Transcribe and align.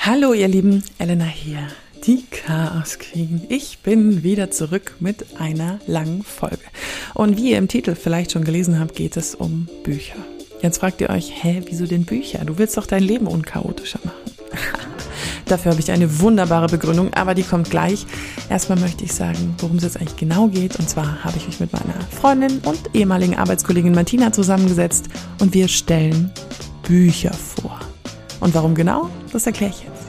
Hallo 0.00 0.32
ihr 0.32 0.48
Lieben, 0.48 0.84
Elena 0.98 1.24
hier, 1.24 1.66
die 2.06 2.24
Chaos 2.30 2.98
Queen. 2.98 3.42
Ich 3.48 3.80
bin 3.80 4.22
wieder 4.22 4.50
zurück 4.50 4.94
mit 5.00 5.38
einer 5.38 5.80
langen 5.86 6.22
Folge. 6.22 6.62
Und 7.14 7.36
wie 7.36 7.50
ihr 7.50 7.58
im 7.58 7.68
Titel 7.68 7.94
vielleicht 7.94 8.32
schon 8.32 8.44
gelesen 8.44 8.78
habt, 8.78 8.94
geht 8.94 9.16
es 9.16 9.34
um 9.34 9.68
Bücher. 9.82 10.14
Jetzt 10.62 10.78
fragt 10.78 11.00
ihr 11.00 11.10
euch, 11.10 11.42
hä, 11.42 11.62
wieso 11.66 11.84
denn 11.84 12.04
Bücher? 12.04 12.44
Du 12.44 12.58
willst 12.58 12.76
doch 12.76 12.86
dein 12.86 13.02
Leben 13.02 13.26
unchaotischer 13.26 13.98
machen. 14.04 14.32
Dafür 15.46 15.72
habe 15.72 15.80
ich 15.80 15.90
eine 15.90 16.20
wunderbare 16.20 16.68
Begründung, 16.68 17.12
aber 17.14 17.34
die 17.34 17.42
kommt 17.42 17.68
gleich. 17.68 18.06
Erstmal 18.48 18.78
möchte 18.78 19.04
ich 19.04 19.12
sagen, 19.12 19.56
worum 19.58 19.76
es 19.76 19.82
jetzt 19.82 19.98
eigentlich 19.98 20.16
genau 20.16 20.46
geht. 20.46 20.78
Und 20.78 20.88
zwar 20.88 21.24
habe 21.24 21.36
ich 21.36 21.46
mich 21.46 21.60
mit 21.60 21.72
meiner 21.72 22.00
Freundin 22.18 22.60
und 22.64 22.94
ehemaligen 22.94 23.36
Arbeitskollegin 23.36 23.92
Martina 23.92 24.32
zusammengesetzt 24.32 25.06
und 25.40 25.52
wir 25.52 25.68
stellen 25.68 26.30
Bücher 26.86 27.32
vor. 27.34 27.80
Und 28.40 28.54
warum 28.54 28.74
genau, 28.74 29.10
das 29.32 29.46
erkläre 29.46 29.72
ich 29.72 29.82
jetzt. 29.82 30.08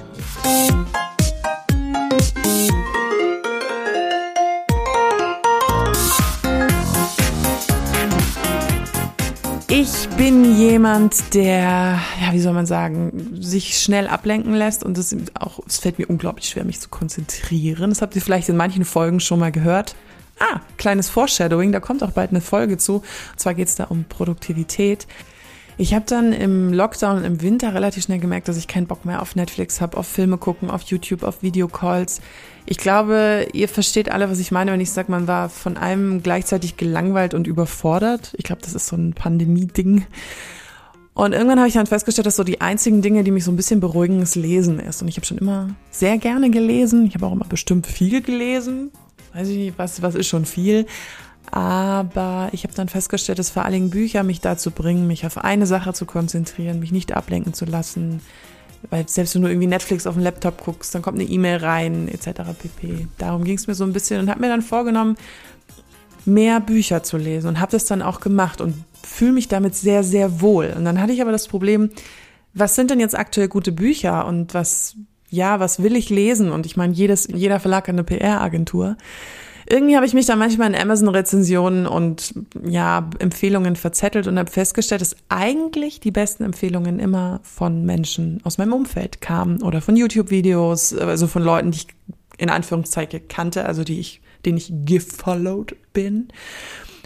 Ich 9.71 10.09
bin 10.17 10.57
jemand, 10.57 11.33
der, 11.33 11.99
ja, 12.21 12.33
wie 12.33 12.39
soll 12.39 12.53
man 12.53 12.65
sagen, 12.65 13.37
sich 13.39 13.77
schnell 13.77 14.07
ablenken 14.07 14.53
lässt 14.53 14.83
und 14.83 14.97
es 14.97 15.15
auch, 15.39 15.59
es 15.65 15.77
fällt 15.77 15.99
mir 15.99 16.07
unglaublich 16.07 16.49
schwer, 16.49 16.65
mich 16.65 16.79
zu 16.79 16.89
konzentrieren. 16.89 17.91
Das 17.91 18.01
habt 18.01 18.15
ihr 18.15 18.21
vielleicht 18.21 18.49
in 18.49 18.57
manchen 18.57 18.83
Folgen 18.83 19.19
schon 19.19 19.39
mal 19.39 19.51
gehört. 19.51 19.95
Ah, 20.39 20.61
kleines 20.77 21.09
Foreshadowing, 21.09 21.71
da 21.71 21.79
kommt 21.79 22.03
auch 22.03 22.11
bald 22.11 22.31
eine 22.31 22.41
Folge 22.41 22.77
zu. 22.77 22.95
Und 22.95 23.39
zwar 23.39 23.53
geht 23.53 23.67
es 23.67 23.75
da 23.75 23.85
um 23.85 24.05
Produktivität. 24.05 25.07
Ich 25.79 25.93
habe 25.93 26.03
dann 26.05 26.33
im 26.33 26.73
Lockdown 26.73 27.23
im 27.23 27.41
Winter 27.41 27.73
relativ 27.73 28.03
schnell 28.03 28.19
gemerkt, 28.19 28.49
dass 28.49 28.57
ich 28.57 28.67
keinen 28.67 28.85
Bock 28.85 29.05
mehr 29.05 29.21
auf 29.21 29.37
Netflix 29.37 29.79
habe, 29.79 29.95
auf 29.95 30.07
Filme 30.07 30.37
gucken, 30.37 30.69
auf 30.69 30.81
YouTube, 30.81 31.23
auf 31.23 31.41
Videocalls. 31.41 32.19
Ich 32.65 32.77
glaube, 32.77 33.47
ihr 33.53 33.69
versteht 33.69 34.11
alle, 34.11 34.29
was 34.29 34.39
ich 34.39 34.51
meine, 34.51 34.73
wenn 34.73 34.81
ich 34.81 34.91
sage, 34.91 35.09
man 35.09 35.29
war 35.29 35.47
von 35.47 35.77
allem 35.77 36.21
gleichzeitig 36.21 36.75
gelangweilt 36.75 37.33
und 37.33 37.47
überfordert. 37.47 38.33
Ich 38.35 38.43
glaube, 38.43 38.61
das 38.61 38.75
ist 38.75 38.87
so 38.87 38.97
ein 38.97 39.13
Pandemie-Ding. 39.13 40.05
Und 41.13 41.31
irgendwann 41.31 41.59
habe 41.59 41.69
ich 41.69 41.75
dann 41.75 41.87
festgestellt, 41.87 42.25
dass 42.25 42.35
so 42.35 42.43
die 42.43 42.59
einzigen 42.59 43.01
Dinge, 43.01 43.23
die 43.23 43.31
mich 43.31 43.45
so 43.45 43.51
ein 43.51 43.55
bisschen 43.55 43.79
beruhigen, 43.79 44.19
das 44.19 44.35
Lesen 44.35 44.81
ist. 44.81 45.01
Und 45.01 45.07
ich 45.07 45.15
habe 45.15 45.25
schon 45.25 45.37
immer 45.37 45.69
sehr 45.91 46.17
gerne 46.17 46.49
gelesen. 46.49 47.05
Ich 47.05 47.15
habe 47.15 47.25
auch 47.25 47.31
immer 47.31 47.47
bestimmt 47.47 47.87
viel 47.87 48.21
gelesen. 48.21 48.91
Weiß 49.33 49.47
ich 49.47 49.55
nicht, 49.55 49.77
was, 49.77 50.01
was 50.01 50.15
ist 50.15 50.27
schon 50.27 50.43
viel. 50.43 50.87
Aber 51.51 52.49
ich 52.51 52.63
habe 52.63 52.73
dann 52.75 52.89
festgestellt, 52.89 53.39
dass 53.39 53.49
vor 53.49 53.63
allen 53.63 53.73
Dingen 53.73 53.89
Bücher 53.89 54.23
mich 54.23 54.39
dazu 54.39 54.71
bringen, 54.71 55.07
mich 55.07 55.25
auf 55.25 55.37
eine 55.37 55.65
Sache 55.65 55.93
zu 55.93 56.05
konzentrieren, 56.05 56.79
mich 56.79 56.91
nicht 56.91 57.13
ablenken 57.13 57.53
zu 57.53 57.65
lassen. 57.65 58.21
Weil 58.89 59.09
selbst 59.09 59.35
wenn 59.35 59.41
du 59.41 59.47
irgendwie 59.49 59.67
Netflix 59.67 60.07
auf 60.07 60.13
dem 60.15 60.23
Laptop 60.23 60.63
guckst, 60.63 60.93
dann 60.93 61.01
kommt 61.01 61.19
eine 61.19 61.27
E-Mail 61.27 61.57
rein, 61.57 62.07
etc. 62.07 62.41
pp. 62.57 63.07
Darum 63.17 63.43
ging 63.43 63.57
es 63.57 63.67
mir 63.67 63.75
so 63.75 63.83
ein 63.83 63.93
bisschen 63.93 64.21
und 64.21 64.29
habe 64.29 64.39
mir 64.41 64.47
dann 64.47 64.61
vorgenommen, 64.61 65.17
mehr 66.25 66.59
Bücher 66.59 67.03
zu 67.03 67.17
lesen 67.17 67.47
und 67.47 67.59
habe 67.59 67.71
das 67.71 67.85
dann 67.85 68.01
auch 68.01 68.19
gemacht 68.19 68.61
und 68.61 68.75
fühle 69.03 69.33
mich 69.33 69.47
damit 69.47 69.75
sehr, 69.75 70.03
sehr 70.03 70.41
wohl. 70.41 70.73
Und 70.77 70.85
dann 70.85 71.01
hatte 71.01 71.13
ich 71.13 71.21
aber 71.21 71.31
das 71.31 71.47
Problem, 71.47 71.89
was 72.53 72.75
sind 72.75 72.91
denn 72.91 72.99
jetzt 72.99 73.17
aktuell 73.17 73.47
gute 73.47 73.71
Bücher 73.71 74.25
und 74.25 74.53
was, 74.53 74.95
ja, 75.29 75.59
was 75.59 75.81
will 75.81 75.95
ich 75.95 76.09
lesen? 76.09 76.51
Und 76.51 76.65
ich 76.65 76.77
meine, 76.77 76.93
jedes, 76.93 77.27
jeder 77.27 77.59
Verlag 77.59 77.87
hat 77.87 77.93
eine 77.93 78.03
PR-Agentur 78.03 78.97
irgendwie 79.71 79.95
habe 79.95 80.05
ich 80.05 80.13
mich 80.13 80.25
da 80.25 80.35
manchmal 80.35 80.73
in 80.73 80.75
Amazon-Rezensionen 80.75 81.85
und 81.85 82.33
ja, 82.63 83.07
Empfehlungen 83.19 83.75
verzettelt 83.75 84.25
und 84.27 84.39
habe 84.39 84.49
festgestellt, 84.49 85.01
dass 85.01 85.15
eigentlich 85.29 85.99
die 85.99 86.11
besten 86.11 86.43
Empfehlungen 86.43 86.99
immer 86.99 87.39
von 87.43 87.85
Menschen 87.85 88.41
aus 88.43 88.57
meinem 88.57 88.73
Umfeld 88.73 89.21
kamen 89.21 89.61
oder 89.61 89.81
von 89.81 89.95
YouTube-Videos, 89.95 90.97
also 90.97 91.27
von 91.27 91.43
Leuten, 91.43 91.71
die 91.71 91.77
ich 91.77 91.87
in 92.39 92.49
Anführungszeichen 92.49 93.27
kannte, 93.27 93.65
also 93.65 93.83
die 93.83 93.99
ich, 93.99 94.21
denen 94.45 94.57
ich 94.57 94.73
gefollowed 94.85 95.75
bin. 95.93 96.29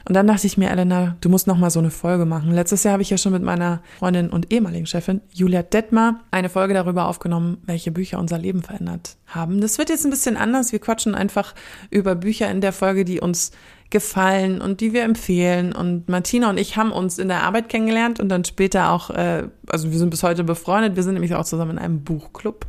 Und 0.06 0.16
dann 0.16 0.28
dachte 0.28 0.48
ich 0.48 0.58
mir, 0.58 0.70
Elena, 0.70 1.16
du 1.22 1.30
musst 1.30 1.48
noch 1.48 1.58
mal 1.58 1.70
so 1.70 1.80
eine 1.80 1.92
Folge 1.92 2.26
machen. 2.26 2.52
Letztes 2.52 2.84
Jahr 2.84 2.94
habe 2.94 3.04
ich 3.04 3.10
ja 3.10 3.18
schon 3.18 3.32
mit 3.32 3.44
meiner 3.44 3.82
Freundin 4.00 4.30
und 4.30 4.52
ehemaligen 4.52 4.86
Chefin 4.86 5.22
Julia 5.32 5.64
Detmar 5.64 6.20
eine 6.32 6.50
Folge 6.50 6.74
darüber 6.74 7.08
aufgenommen, 7.08 7.58
welche 7.66 7.92
Bücher 7.92 8.20
unser 8.20 8.38
Leben 8.38 8.64
verändert 8.64 9.16
haben. 9.28 9.62
Das 9.62 9.78
wird 9.78 9.90
jetzt 9.90 10.06
ein 10.06 10.10
bisschen 10.10 10.36
anders. 10.36 10.72
Wir 10.72 10.80
quatschen 10.80 11.16
einfach 11.16 11.56
über 11.90 12.16
Bücher 12.16 12.52
in 12.52 12.60
der 12.60 12.74
Folge, 12.74 13.06
die 13.06 13.22
uns 13.22 13.52
gefallen 13.94 14.60
und 14.60 14.82
die 14.82 14.92
wir 14.92 15.04
empfehlen. 15.04 15.72
Und 15.72 16.10
Martina 16.10 16.50
und 16.50 16.60
ich 16.60 16.76
haben 16.76 16.92
uns 16.92 17.20
in 17.20 17.30
der 17.30 17.44
Arbeit 17.44 17.70
kennengelernt 17.70 18.20
und 18.20 18.28
dann 18.28 18.44
später 18.44 18.92
auch, 18.92 19.10
äh, 19.12 19.48
also 19.68 19.92
wir 19.92 19.98
sind 19.98 20.10
bis 20.10 20.24
heute 20.24 20.44
befreundet. 20.44 20.96
Wir 20.96 21.04
sind 21.04 21.14
nämlich 21.14 21.36
auch 21.36 21.46
zusammen 21.46 21.72
in 21.72 21.78
einem 21.78 22.04
Buchclub. 22.04 22.66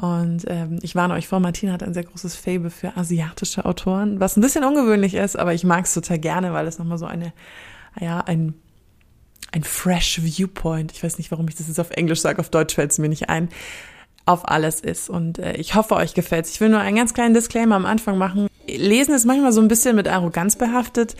Und 0.00 0.44
ähm, 0.46 0.78
ich 0.82 0.94
warne 0.94 1.14
euch 1.14 1.26
vor, 1.26 1.40
Martina 1.40 1.72
hat 1.72 1.82
ein 1.82 1.92
sehr 1.92 2.04
großes 2.04 2.36
Fable 2.36 2.70
für 2.70 2.96
asiatische 2.96 3.64
Autoren, 3.64 4.20
was 4.20 4.36
ein 4.36 4.42
bisschen 4.42 4.62
ungewöhnlich 4.62 5.14
ist, 5.14 5.36
aber 5.36 5.54
ich 5.54 5.64
mag 5.64 5.86
es 5.86 5.94
total 5.94 6.20
gerne, 6.20 6.52
weil 6.52 6.68
es 6.68 6.78
nochmal 6.78 6.98
so 6.98 7.06
eine, 7.06 7.32
ja, 7.98 8.20
ein, 8.20 8.54
ein 9.50 9.64
fresh 9.64 10.20
Viewpoint, 10.22 10.92
ich 10.92 11.02
weiß 11.02 11.18
nicht, 11.18 11.32
warum 11.32 11.48
ich 11.48 11.56
das 11.56 11.66
jetzt 11.66 11.80
auf 11.80 11.90
Englisch 11.90 12.20
sage, 12.20 12.38
auf 12.38 12.48
Deutsch 12.48 12.76
fällt 12.76 12.92
es 12.92 12.98
mir 12.98 13.08
nicht 13.08 13.28
ein, 13.28 13.48
auf 14.24 14.48
alles 14.48 14.78
ist. 14.78 15.10
Und 15.10 15.40
äh, 15.40 15.54
ich 15.54 15.74
hoffe, 15.74 15.96
euch 15.96 16.14
gefällt's. 16.14 16.52
Ich 16.52 16.60
will 16.60 16.68
nur 16.68 16.78
einen 16.78 16.96
ganz 16.96 17.12
kleinen 17.12 17.34
Disclaimer 17.34 17.74
am 17.74 17.86
Anfang 17.86 18.18
machen. 18.18 18.46
Lesen 18.68 19.14
ist 19.14 19.24
manchmal 19.24 19.50
so 19.50 19.60
ein 19.60 19.66
bisschen 19.66 19.96
mit 19.96 20.06
Arroganz 20.06 20.54
behaftet 20.54 21.16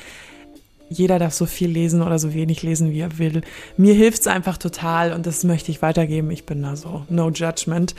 jeder 0.90 1.18
darf 1.18 1.34
so 1.34 1.46
viel 1.46 1.68
lesen 1.68 2.02
oder 2.02 2.18
so 2.18 2.32
wenig 2.32 2.62
lesen, 2.62 2.92
wie 2.92 3.00
er 3.00 3.18
will. 3.18 3.42
Mir 3.76 3.94
hilft's 3.94 4.26
einfach 4.26 4.56
total 4.56 5.12
und 5.12 5.26
das 5.26 5.44
möchte 5.44 5.70
ich 5.70 5.82
weitergeben. 5.82 6.30
Ich 6.30 6.46
bin 6.46 6.62
da 6.62 6.76
so, 6.76 7.04
no 7.08 7.30
judgment. 7.30 7.94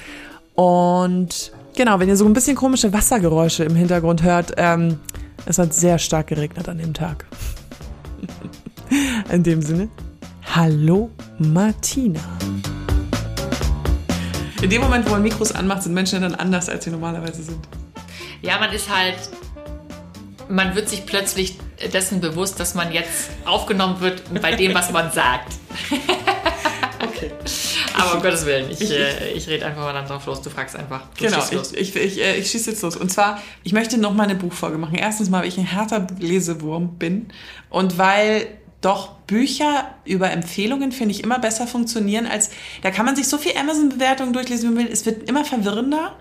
Und 0.60 1.54
genau, 1.74 2.02
wenn 2.02 2.10
ihr 2.10 2.18
so 2.18 2.26
ein 2.26 2.34
bisschen 2.34 2.58
komische 2.58 2.92
Wassergeräusche 2.92 3.64
im 3.64 3.76
Hintergrund 3.76 4.24
hört, 4.24 4.52
ähm, 4.58 5.00
es 5.46 5.58
hat 5.58 5.74
sehr 5.74 5.98
stark 5.98 6.28
geregnet 6.28 6.68
an 6.68 6.80
dem 6.80 6.94
Tag. 6.94 7.26
In 9.32 9.42
dem 9.42 9.62
Sinne, 9.62 9.88
hallo 10.54 11.12
Martina. 11.38 12.20
In 14.62 14.70
dem 14.70 14.82
Moment, 14.82 15.06
wo 15.06 15.12
man 15.12 15.24
Mikros 15.24 15.54
anmacht, 15.54 15.84
sind 15.84 15.94
Menschen 15.94 16.24
dann 16.24 16.36
anders, 16.36 16.68
als 16.68 16.84
sie 16.84 16.92
normalerweise 16.92 17.42
sind. 17.42 17.66
Ja, 18.42 18.60
man 18.60 18.74
ist 18.74 18.94
halt, 18.94 19.16
man 20.50 20.76
wird 20.76 20.90
sich 20.90 21.06
plötzlich 21.06 21.58
dessen 21.94 22.20
bewusst, 22.20 22.60
dass 22.60 22.76
man 22.76 22.92
jetzt 22.92 23.30
aufgenommen 23.46 24.02
wird 24.02 24.24
bei 24.42 24.56
dem, 24.56 24.74
was 24.74 24.92
man 24.92 25.10
sagt. 25.14 25.54
Okay. 27.02 27.32
Aber 28.04 28.16
um 28.16 28.22
Gottes 28.22 28.46
Willen, 28.46 28.70
ich, 28.72 28.82
ich, 28.82 28.92
äh, 28.92 29.32
ich 29.32 29.48
rede 29.48 29.66
einfach 29.66 29.84
mal 29.84 29.94
dann 29.94 30.08
drauf 30.08 30.26
los. 30.26 30.42
Du 30.42 30.50
fragst 30.50 30.76
einfach. 30.76 31.08
Du 31.18 31.26
genau, 31.26 31.44
ich, 31.52 31.74
ich, 31.74 31.96
ich, 31.96 32.22
äh, 32.22 32.38
ich 32.38 32.50
schieße 32.50 32.72
jetzt 32.72 32.82
los. 32.82 32.96
Und 32.96 33.10
zwar, 33.10 33.42
ich 33.64 33.74
möchte 33.74 33.98
noch 33.98 34.14
mal 34.14 34.24
eine 34.24 34.36
Buchfolge 34.36 34.78
machen. 34.78 34.96
Erstens 34.96 35.30
mal, 35.30 35.42
weil 35.42 35.48
ich 35.48 35.58
ein 35.58 35.66
härter 35.66 36.08
Lesewurm 36.20 36.98
bin 36.98 37.28
und 37.70 37.98
weil 37.98 38.48
doch 38.82 39.16
Bücher 39.28 39.96
über 40.06 40.32
Empfehlungen, 40.32 40.92
finde 40.92 41.14
ich, 41.14 41.24
immer 41.24 41.40
besser 41.40 41.68
funktionieren 41.68 42.26
als, 42.26 42.50
da 42.82 42.92
kann 42.92 43.06
man 43.06 43.16
sich 43.16 43.28
so 43.28 43.38
viel 43.38 43.58
Amazon-Bewertungen 43.58 44.34
durchlesen, 44.34 44.70
wie 44.70 44.76
man 44.76 44.86
will. 44.86 44.92
Es 44.92 45.06
wird 45.06 45.28
immer 45.28 45.44
verwirrender. 45.44 46.16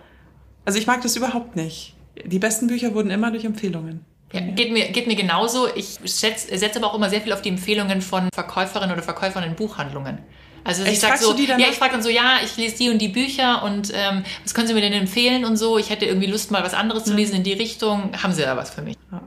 Also 0.64 0.78
ich 0.78 0.86
mag 0.86 1.02
das 1.02 1.16
überhaupt 1.16 1.56
nicht. 1.56 1.94
Die 2.24 2.38
besten 2.38 2.66
Bücher 2.66 2.94
wurden 2.94 3.10
immer 3.10 3.30
durch 3.30 3.44
Empfehlungen. 3.44 4.04
Ja, 4.32 4.40
geht, 4.40 4.72
mir, 4.72 4.90
geht 4.90 5.06
mir 5.06 5.16
genauso. 5.16 5.68
Ich 5.74 5.98
setze 6.04 6.56
setz 6.58 6.76
aber 6.76 6.88
auch 6.88 6.94
immer 6.94 7.08
sehr 7.08 7.20
viel 7.20 7.32
auf 7.32 7.40
die 7.40 7.48
Empfehlungen 7.48 8.02
von 8.02 8.28
Verkäuferinnen 8.34 8.92
oder 8.92 9.02
Verkäufern 9.02 9.44
in 9.44 9.54
Buchhandlungen. 9.54 10.18
Also 10.64 10.84
ich 10.84 11.00
sag 11.00 11.18
so, 11.18 11.34
ja, 11.36 11.56
ich 11.70 11.76
frage 11.76 11.92
dann 11.92 12.02
so, 12.02 12.10
ja, 12.10 12.38
ich 12.44 12.56
lese 12.56 12.76
die 12.76 12.90
und 12.90 12.98
die 12.98 13.08
Bücher 13.08 13.62
und 13.62 13.90
ähm, 13.94 14.24
was 14.42 14.54
können 14.54 14.68
Sie 14.68 14.74
mir 14.74 14.80
denn 14.80 14.92
empfehlen 14.92 15.44
und 15.44 15.56
so. 15.56 15.78
Ich 15.78 15.90
hätte 15.90 16.04
irgendwie 16.04 16.26
Lust, 16.26 16.50
mal 16.50 16.62
was 16.62 16.74
anderes 16.74 17.04
zu 17.04 17.14
lesen 17.14 17.36
in 17.36 17.42
die 17.42 17.54
Richtung. 17.54 18.12
Haben 18.22 18.32
Sie 18.32 18.42
da 18.42 18.56
was 18.56 18.70
für 18.70 18.82
mich? 18.82 18.96
Ja. 19.10 19.22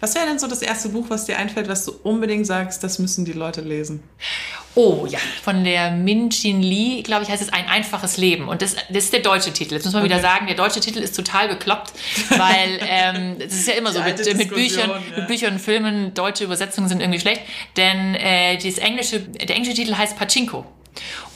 Was 0.00 0.14
wäre 0.14 0.26
denn 0.26 0.38
so 0.38 0.46
das 0.46 0.62
erste 0.62 0.88
Buch, 0.88 1.06
was 1.08 1.26
dir 1.26 1.38
einfällt, 1.38 1.68
was 1.68 1.84
du 1.84 1.92
unbedingt 2.02 2.46
sagst, 2.46 2.82
das 2.82 2.98
müssen 2.98 3.24
die 3.24 3.32
Leute 3.32 3.60
lesen? 3.60 4.02
Oh 4.74 5.06
ja, 5.08 5.18
von 5.42 5.64
der 5.64 5.90
Min 5.90 6.30
Jin 6.30 6.62
Lee, 6.62 7.02
glaube 7.02 7.24
ich, 7.24 7.28
heißt 7.28 7.42
es 7.42 7.52
Ein 7.52 7.68
einfaches 7.68 8.16
Leben. 8.16 8.48
Und 8.48 8.62
das, 8.62 8.76
das 8.88 9.04
ist 9.04 9.12
der 9.12 9.20
deutsche 9.20 9.52
Titel. 9.52 9.74
Jetzt 9.74 9.84
muss 9.84 9.94
man 9.94 10.02
okay. 10.02 10.12
wieder 10.12 10.22
sagen, 10.22 10.46
der 10.46 10.56
deutsche 10.56 10.80
Titel 10.80 11.00
ist 11.00 11.14
total 11.16 11.48
bekloppt, 11.48 11.92
weil 12.30 12.78
ähm, 12.88 13.36
das 13.38 13.52
ist 13.52 13.68
ja 13.68 13.74
immer 13.74 13.92
so, 13.92 14.00
mit, 14.00 14.18
mit, 14.36 14.48
Büchern, 14.48 14.90
ja. 14.90 15.18
mit 15.18 15.26
Büchern 15.26 15.54
und 15.54 15.58
Filmen, 15.58 16.14
deutsche 16.14 16.44
Übersetzungen 16.44 16.88
sind 16.88 17.00
irgendwie 17.00 17.20
schlecht. 17.20 17.42
Denn 17.76 18.14
äh, 18.14 18.56
das 18.58 18.78
englische, 18.78 19.20
der 19.20 19.56
englische 19.56 19.74
Titel 19.74 19.96
heißt 19.96 20.16
Pachinko. 20.16 20.60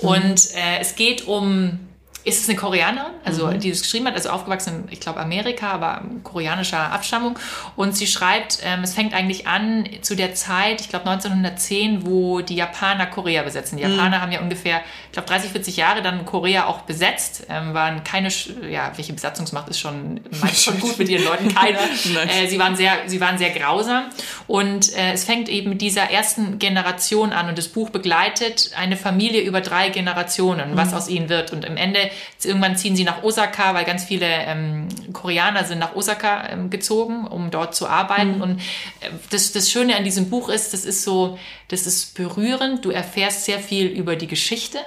Mhm. 0.00 0.08
Und 0.08 0.54
äh, 0.54 0.80
es 0.80 0.94
geht 0.94 1.26
um 1.26 1.80
ist 2.24 2.42
es 2.42 2.48
eine 2.48 2.56
Koreanerin, 2.56 3.12
also 3.22 3.48
mhm. 3.48 3.60
die 3.60 3.68
es 3.68 3.82
geschrieben 3.82 4.06
hat, 4.06 4.14
also 4.14 4.30
aufgewachsen 4.30 4.86
in, 4.86 4.92
ich 4.92 5.00
glaube, 5.00 5.20
Amerika, 5.20 5.72
aber 5.72 6.02
koreanischer 6.22 6.90
Abstammung. 6.90 7.38
Und 7.76 7.94
sie 7.94 8.06
schreibt, 8.06 8.60
ähm, 8.64 8.82
es 8.82 8.94
fängt 8.94 9.12
eigentlich 9.12 9.46
an 9.46 9.86
zu 10.00 10.16
der 10.16 10.34
Zeit, 10.34 10.80
ich 10.80 10.88
glaube 10.88 11.10
1910, 11.10 12.06
wo 12.06 12.40
die 12.40 12.56
Japaner 12.56 13.06
Korea 13.06 13.42
besetzen. 13.42 13.76
Die 13.76 13.84
mhm. 13.84 13.90
Japaner 13.90 14.18
mhm. 14.18 14.22
haben 14.22 14.32
ja 14.32 14.40
ungefähr, 14.40 14.80
ich 15.06 15.12
glaube, 15.12 15.28
30, 15.28 15.50
40 15.50 15.76
Jahre 15.76 16.00
dann 16.00 16.24
Korea 16.24 16.66
auch 16.66 16.82
besetzt, 16.82 17.46
ähm, 17.50 17.74
waren 17.74 18.02
keine, 18.04 18.28
ja, 18.70 18.92
welche 18.96 19.12
Besatzungsmacht 19.12 19.68
ist 19.68 19.80
schon, 19.80 20.20
schon 20.54 20.80
gut 20.80 20.98
mit 20.98 21.10
ihren 21.10 21.24
Leuten, 21.24 21.54
keiner. 21.54 21.78
äh, 22.42 22.46
sie 22.46 22.58
waren 22.58 22.74
sehr, 22.74 22.92
sie 23.06 23.20
waren 23.20 23.36
sehr 23.36 23.50
grausam. 23.50 24.04
Und 24.46 24.96
äh, 24.96 25.12
es 25.12 25.24
fängt 25.24 25.50
eben 25.50 25.68
mit 25.68 25.82
dieser 25.82 26.10
ersten 26.10 26.58
Generation 26.58 27.34
an 27.34 27.50
und 27.50 27.58
das 27.58 27.68
Buch 27.68 27.90
begleitet 27.90 28.70
eine 28.78 28.96
Familie 28.96 29.42
über 29.42 29.60
drei 29.60 29.90
Generationen, 29.90 30.74
was 30.74 30.92
mhm. 30.92 30.96
aus 30.96 31.08
ihnen 31.08 31.28
wird. 31.28 31.52
Und 31.52 31.66
im 31.66 31.76
Ende 31.76 32.10
irgendwann 32.42 32.76
ziehen 32.76 32.96
sie 32.96 33.04
nach 33.04 33.22
Osaka, 33.22 33.74
weil 33.74 33.84
ganz 33.84 34.04
viele 34.04 34.26
ähm, 34.26 34.88
Koreaner 35.12 35.64
sind 35.64 35.78
nach 35.78 35.94
Osaka 35.94 36.48
ähm, 36.50 36.70
gezogen, 36.70 37.26
um 37.26 37.50
dort 37.50 37.74
zu 37.74 37.86
arbeiten. 37.86 38.36
Mhm. 38.36 38.42
Und 38.42 38.60
äh, 39.00 39.10
das, 39.30 39.52
das 39.52 39.70
Schöne 39.70 39.96
an 39.96 40.04
diesem 40.04 40.30
Buch 40.30 40.48
ist, 40.48 40.72
das 40.72 40.84
ist 40.84 41.02
so, 41.02 41.38
das 41.68 41.86
ist 41.86 42.14
berührend. 42.14 42.84
Du 42.84 42.90
erfährst 42.90 43.44
sehr 43.44 43.58
viel 43.58 43.86
über 43.86 44.16
die 44.16 44.26
Geschichte 44.26 44.78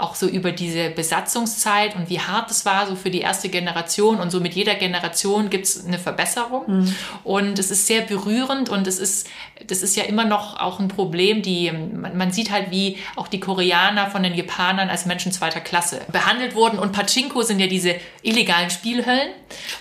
auch 0.00 0.14
so 0.14 0.26
über 0.26 0.52
diese 0.52 0.90
Besatzungszeit 0.90 1.94
und 1.94 2.08
wie 2.08 2.20
hart 2.20 2.50
es 2.50 2.64
war, 2.64 2.86
so 2.86 2.96
für 2.96 3.10
die 3.10 3.20
erste 3.20 3.48
Generation. 3.48 4.18
Und 4.18 4.30
so 4.30 4.40
mit 4.40 4.54
jeder 4.54 4.74
Generation 4.74 5.50
gibt 5.50 5.66
es 5.66 5.84
eine 5.84 5.98
Verbesserung. 5.98 6.64
Mhm. 6.66 6.94
Und 7.22 7.58
es 7.58 7.70
ist 7.70 7.86
sehr 7.86 8.00
berührend 8.02 8.70
und 8.70 8.86
es 8.86 8.98
ist, 8.98 9.28
das 9.66 9.82
ist 9.82 9.96
ja 9.96 10.04
immer 10.04 10.24
noch 10.24 10.58
auch 10.58 10.80
ein 10.80 10.88
Problem, 10.88 11.42
die, 11.42 11.70
man, 11.70 12.16
man 12.16 12.32
sieht 12.32 12.50
halt, 12.50 12.70
wie 12.70 12.96
auch 13.16 13.28
die 13.28 13.40
Koreaner 13.40 14.10
von 14.10 14.22
den 14.22 14.34
Japanern 14.34 14.88
als 14.88 15.04
Menschen 15.04 15.32
zweiter 15.32 15.60
Klasse 15.60 16.00
behandelt 16.10 16.54
wurden. 16.54 16.78
Und 16.78 16.92
Pachinko 16.92 17.42
sind 17.42 17.60
ja 17.60 17.66
diese 17.66 17.96
illegalen 18.22 18.70
Spielhöllen. 18.70 19.28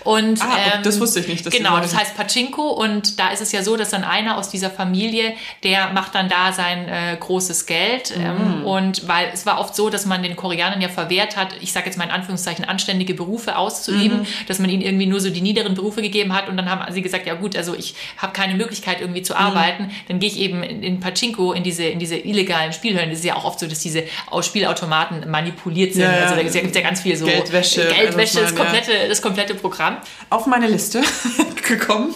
Und, 0.03 0.41
ah, 0.41 0.57
ähm, 0.75 0.83
das 0.83 0.99
wusste 0.99 1.21
ich 1.21 1.27
nicht. 1.27 1.49
Genau, 1.49 1.77
das 1.79 1.95
heißt 1.95 2.17
Pachinko. 2.17 2.71
Und 2.71 3.19
da 3.19 3.29
ist 3.29 3.41
es 3.41 3.51
ja 3.53 3.63
so, 3.63 3.77
dass 3.77 3.89
dann 3.91 4.03
einer 4.03 4.37
aus 4.37 4.49
dieser 4.49 4.69
Familie, 4.69 5.33
der 5.63 5.91
macht 5.91 6.15
dann 6.15 6.27
da 6.27 6.51
sein 6.51 6.89
äh, 6.89 7.15
großes 7.17 7.65
Geld. 7.65 8.13
Ähm, 8.17 8.59
mhm. 8.59 8.65
und 8.65 9.07
weil 9.07 9.29
es 9.33 9.45
war 9.45 9.59
oft 9.59 9.75
so, 9.75 9.89
dass 9.89 10.08
man 10.09 10.23
den 10.23 10.35
Koreanern 10.35 10.81
ja 10.81 10.89
verwehrt 10.89 11.37
hat, 11.37 11.55
ich 11.61 11.71
sage 11.71 11.85
jetzt 11.85 11.97
mal 11.97 12.03
in 12.03 12.11
Anführungszeichen, 12.11 12.65
anständige 12.65 13.13
Berufe 13.13 13.57
auszuüben, 13.57 14.19
mhm. 14.19 14.27
dass 14.47 14.59
man 14.59 14.69
ihnen 14.69 14.81
irgendwie 14.81 15.05
nur 15.05 15.21
so 15.21 15.29
die 15.29 15.41
niederen 15.41 15.75
Berufe 15.75 16.01
gegeben 16.01 16.33
hat 16.33 16.49
und 16.49 16.57
dann 16.57 16.69
haben 16.69 16.91
sie 16.93 17.01
gesagt, 17.01 17.25
ja 17.27 17.35
gut, 17.35 17.55
also 17.55 17.75
ich 17.75 17.95
habe 18.17 18.33
keine 18.33 18.55
Möglichkeit 18.55 18.99
irgendwie 18.99 19.21
zu 19.21 19.33
mhm. 19.33 19.39
arbeiten, 19.39 19.83
mhm. 19.83 19.91
dann 20.07 20.19
gehe 20.19 20.29
ich 20.29 20.39
eben 20.39 20.63
in, 20.63 20.83
in 20.83 20.99
Pachinko, 20.99 21.53
in 21.53 21.63
diese, 21.63 21.83
in 21.83 21.99
diese 21.99 22.17
illegalen 22.17 22.73
Spielhöllen. 22.73 23.09
Das 23.09 23.19
ist 23.19 23.25
ja 23.25 23.35
auch 23.35 23.45
oft 23.45 23.59
so, 23.59 23.67
dass 23.67 23.79
diese 23.79 24.03
Spielautomaten 24.41 25.29
manipuliert 25.29 25.93
sind. 25.93 26.03
Ja, 26.03 26.11
also 26.11 26.35
da 26.35 26.41
gibt 26.41 26.55
es 26.55 26.75
ja 26.75 26.81
ganz 26.81 27.01
viel 27.01 27.15
so 27.15 27.25
Geldwäsche, 27.25 27.87
Geldwäsche 27.87 28.41
das, 28.41 28.55
komplette, 28.55 28.91
ja. 28.91 29.07
das 29.07 29.21
komplette 29.21 29.55
Programm. 29.55 29.97
Auf 30.29 30.47
meine 30.47 30.67
Liste 30.67 31.01
gekommen. 31.67 32.13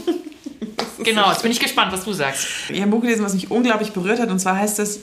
Genau, 1.04 1.30
jetzt 1.30 1.42
bin 1.42 1.52
ich 1.52 1.60
gespannt, 1.60 1.92
was 1.92 2.04
du 2.04 2.14
sagst. 2.14 2.48
Ich 2.70 2.78
habe 2.78 2.84
ein 2.84 2.90
Buch 2.90 3.02
gelesen, 3.02 3.24
was 3.24 3.34
mich 3.34 3.52
unglaublich 3.52 3.92
berührt 3.92 4.20
hat, 4.20 4.30
und 4.30 4.40
zwar 4.40 4.58
heißt 4.58 4.80
es 4.80 5.02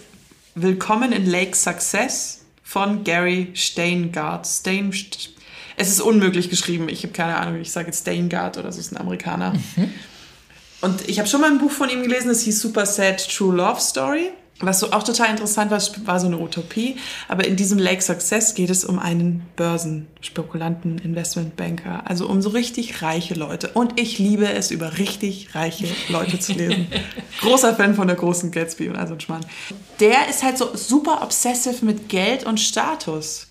Willkommen 0.57 1.13
in 1.13 1.27
Lake 1.27 1.57
Success 1.57 2.40
von 2.71 3.03
Gary 3.03 3.49
Steingart. 3.55 4.47
Stein, 4.47 4.95
es 5.77 5.89
ist 5.89 6.01
unmöglich 6.01 6.51
geschrieben. 6.51 6.89
Ich 6.89 7.03
habe 7.03 7.13
keine 7.13 7.37
Ahnung, 7.37 7.61
ich 7.61 7.73
sage 7.73 7.89
jetzt 7.89 8.03
Steingart 8.03 8.59
oder 8.59 8.71
so, 8.71 8.79
ist 8.79 8.93
ein 8.93 8.97
Amerikaner. 8.97 9.55
Mhm. 9.75 9.93
Und 10.81 11.09
ich 11.09 11.19
habe 11.19 11.29
schon 11.29 11.41
mal 11.41 11.51
ein 11.51 11.59
Buch 11.59 11.73
von 11.73 11.91
ihm 11.91 12.05
gelesen, 12.05 12.29
das 12.29 12.43
hieß 12.43 12.61
Super 12.61 12.87
Sad 12.87 13.29
True 13.29 13.57
Love 13.57 13.81
Story. 13.81 14.31
Was 14.63 14.79
so 14.81 14.93
auch 14.93 15.03
total 15.03 15.31
interessant 15.31 15.71
war, 15.71 15.81
war 16.05 16.21
so 16.21 16.27
eine 16.27 16.39
Utopie. 16.39 16.97
Aber 17.29 17.47
in 17.47 17.57
diesem 17.57 17.79
Lake 17.79 18.03
Success 18.03 18.55
geht 18.55 18.69
es 18.69 18.85
um 18.85 18.99
einen 18.99 19.47
Börsenspekulanten, 19.57 20.99
Investmentbanker. 20.99 22.03
Also 22.05 22.29
um 22.29 22.43
so 22.43 22.51
richtig 22.51 23.01
reiche 23.03 23.35
Leute. 23.35 23.71
Und 23.71 23.99
ich 23.99 24.19
liebe 24.19 24.53
es, 24.53 24.71
über 24.71 24.99
richtig 24.99 25.55
reiche 25.55 25.89
Leute 26.09 26.39
zu 26.39 26.53
lesen. 26.53 26.89
Großer 27.41 27.75
Fan 27.75 27.95
von 27.95 28.07
der 28.07 28.17
großen 28.17 28.51
Gatsby 28.51 28.89
und 28.91 28.97
also 28.97 29.19
Schmarrn. 29.19 29.47
Der 29.99 30.29
ist 30.29 30.43
halt 30.43 30.59
so 30.59 30.77
super 30.77 31.23
obsessive 31.23 31.85
mit 31.85 32.11
Geld 32.11 32.45
und 32.45 32.61
Status. 32.61 33.47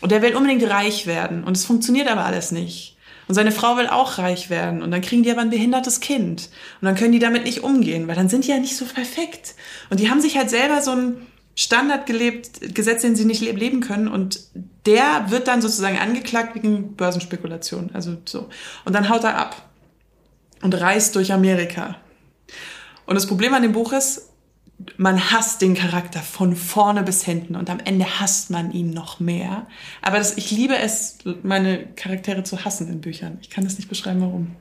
Und 0.00 0.12
der 0.12 0.22
will 0.22 0.36
unbedingt 0.36 0.68
reich 0.70 1.06
werden. 1.06 1.42
Und 1.42 1.56
es 1.56 1.64
funktioniert 1.64 2.08
aber 2.08 2.24
alles 2.24 2.52
nicht. 2.52 2.94
Und 3.26 3.34
seine 3.34 3.52
Frau 3.52 3.76
will 3.76 3.88
auch 3.88 4.18
reich 4.18 4.50
werden. 4.50 4.82
Und 4.82 4.90
dann 4.90 5.00
kriegen 5.00 5.22
die 5.22 5.30
aber 5.30 5.40
ein 5.40 5.50
behindertes 5.50 6.00
Kind. 6.00 6.50
Und 6.80 6.86
dann 6.86 6.94
können 6.94 7.12
die 7.12 7.18
damit 7.18 7.44
nicht 7.44 7.62
umgehen, 7.64 8.06
weil 8.06 8.16
dann 8.16 8.28
sind 8.28 8.44
die 8.44 8.50
ja 8.50 8.58
nicht 8.58 8.76
so 8.76 8.84
perfekt. 8.84 9.54
Und 9.90 10.00
die 10.00 10.10
haben 10.10 10.20
sich 10.20 10.36
halt 10.36 10.50
selber 10.50 10.82
so 10.82 10.92
einen 10.92 11.26
Standard 11.56 12.06
gelebt, 12.06 12.74
gesetzt, 12.74 13.04
den 13.04 13.16
sie 13.16 13.24
nicht 13.24 13.40
leben 13.40 13.80
können. 13.80 14.08
Und 14.08 14.40
der 14.86 15.30
wird 15.30 15.48
dann 15.48 15.62
sozusagen 15.62 15.98
angeklagt 15.98 16.54
wegen 16.54 16.96
Börsenspekulation. 16.96 17.90
Also 17.92 18.16
so. 18.24 18.48
Und 18.84 18.94
dann 18.94 19.08
haut 19.08 19.24
er 19.24 19.36
ab 19.36 19.68
und 20.62 20.74
reist 20.74 21.14
durch 21.16 21.32
Amerika. 21.32 21.96
Und 23.06 23.14
das 23.14 23.26
Problem 23.26 23.54
an 23.54 23.62
dem 23.62 23.72
Buch 23.72 23.92
ist, 23.92 24.30
man 24.96 25.30
hasst 25.30 25.62
den 25.62 25.74
Charakter 25.74 26.20
von 26.20 26.56
vorne 26.56 27.02
bis 27.02 27.22
hinten 27.24 27.54
und 27.54 27.70
am 27.70 27.78
Ende 27.78 28.20
hasst 28.20 28.50
man 28.50 28.72
ihn 28.72 28.90
noch 28.90 29.20
mehr. 29.20 29.66
Aber 30.02 30.18
das, 30.18 30.36
ich 30.36 30.50
liebe 30.50 30.76
es, 30.76 31.18
meine 31.42 31.86
Charaktere 31.94 32.42
zu 32.42 32.64
hassen 32.64 32.88
in 32.88 33.00
Büchern. 33.00 33.38
Ich 33.40 33.50
kann 33.50 33.64
das 33.64 33.76
nicht 33.76 33.88
beschreiben, 33.88 34.20
warum. 34.20 34.56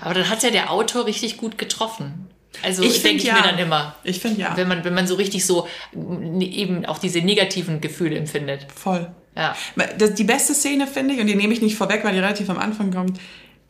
Aber 0.00 0.14
dann 0.14 0.28
hat 0.28 0.42
ja 0.42 0.50
der 0.50 0.70
Autor 0.70 1.06
richtig 1.06 1.36
gut 1.36 1.58
getroffen. 1.58 2.28
Also 2.62 2.82
ich 2.82 3.02
denke 3.02 3.24
ja. 3.24 3.34
mir 3.34 3.42
dann 3.42 3.58
immer. 3.58 3.94
Ich 4.04 4.20
finde 4.20 4.40
ja. 4.40 4.56
Wenn 4.56 4.68
man, 4.68 4.84
wenn 4.84 4.94
man 4.94 5.06
so 5.06 5.14
richtig 5.14 5.46
so 5.46 5.66
eben 5.94 6.84
auch 6.84 6.98
diese 6.98 7.20
negativen 7.20 7.80
Gefühle 7.80 8.16
empfindet. 8.16 8.66
Voll. 8.74 9.10
Ja. 9.34 9.56
Die 9.98 10.24
beste 10.24 10.54
Szene 10.54 10.86
finde 10.86 11.14
ich, 11.14 11.20
und 11.20 11.26
die 11.26 11.34
nehme 11.34 11.52
ich 11.52 11.62
nicht 11.62 11.76
vorweg, 11.76 12.04
weil 12.04 12.12
die 12.12 12.18
relativ 12.18 12.50
am 12.50 12.58
Anfang 12.58 12.92
kommt. 12.92 13.18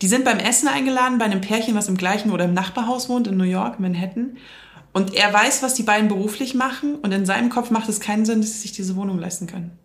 Die 0.00 0.08
sind 0.08 0.24
beim 0.24 0.38
Essen 0.38 0.66
eingeladen 0.66 1.18
bei 1.18 1.26
einem 1.26 1.40
Pärchen, 1.40 1.76
was 1.76 1.88
im 1.88 1.96
gleichen 1.96 2.32
oder 2.32 2.44
im 2.44 2.54
Nachbarhaus 2.54 3.08
wohnt 3.08 3.28
in 3.28 3.36
New 3.36 3.44
York, 3.44 3.78
Manhattan. 3.78 4.36
Und 4.92 5.14
er 5.14 5.32
weiß, 5.32 5.62
was 5.62 5.74
die 5.74 5.84
beiden 5.84 6.08
beruflich 6.08 6.54
machen 6.54 6.96
und 6.96 7.12
in 7.12 7.24
seinem 7.24 7.50
Kopf 7.50 7.70
macht 7.70 7.88
es 7.88 8.00
keinen 8.00 8.24
Sinn, 8.24 8.40
dass 8.40 8.52
sie 8.52 8.58
sich 8.58 8.72
diese 8.72 8.96
Wohnung 8.96 9.18
leisten 9.18 9.46
können. 9.46 9.78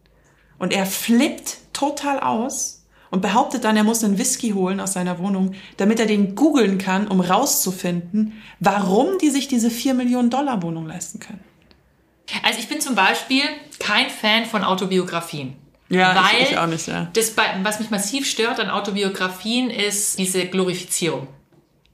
Und 0.57 0.73
er 0.73 0.87
flippt 0.87 1.59
total 1.71 2.19
aus 2.19 2.76
und 3.09 3.21
behauptet 3.21 3.63
dann, 3.63 3.77
er 3.77 3.83
muss 3.83 4.03
einen 4.03 4.17
Whisky 4.17 4.51
holen 4.51 4.79
aus 4.79 4.93
seiner 4.93 5.19
Wohnung, 5.19 5.53
damit 5.77 5.99
er 5.99 6.05
den 6.05 6.35
googeln 6.35 6.77
kann, 6.77 7.07
um 7.07 7.21
rauszufinden, 7.21 8.41
warum 8.59 9.17
die 9.21 9.29
sich 9.29 9.47
diese 9.47 9.69
4 9.69 9.93
Millionen 9.93 10.29
Dollar 10.29 10.61
Wohnung 10.61 10.87
leisten 10.87 11.19
können. 11.19 11.43
Also 12.43 12.59
ich 12.59 12.67
bin 12.67 12.81
zum 12.81 12.95
Beispiel 12.95 13.43
kein 13.79 14.09
Fan 14.09 14.45
von 14.45 14.63
Autobiografien. 14.63 15.55
Ja, 15.89 16.15
weil 16.15 16.43
ich, 16.43 16.51
ich 16.51 16.57
auch 16.57 16.67
nicht, 16.67 16.87
ja. 16.87 17.09
Das, 17.13 17.33
was 17.63 17.79
mich 17.79 17.89
massiv 17.89 18.29
stört 18.29 18.59
an 18.59 18.69
Autobiografien 18.69 19.69
ist 19.69 20.19
diese 20.19 20.45
Glorifizierung. 20.47 21.27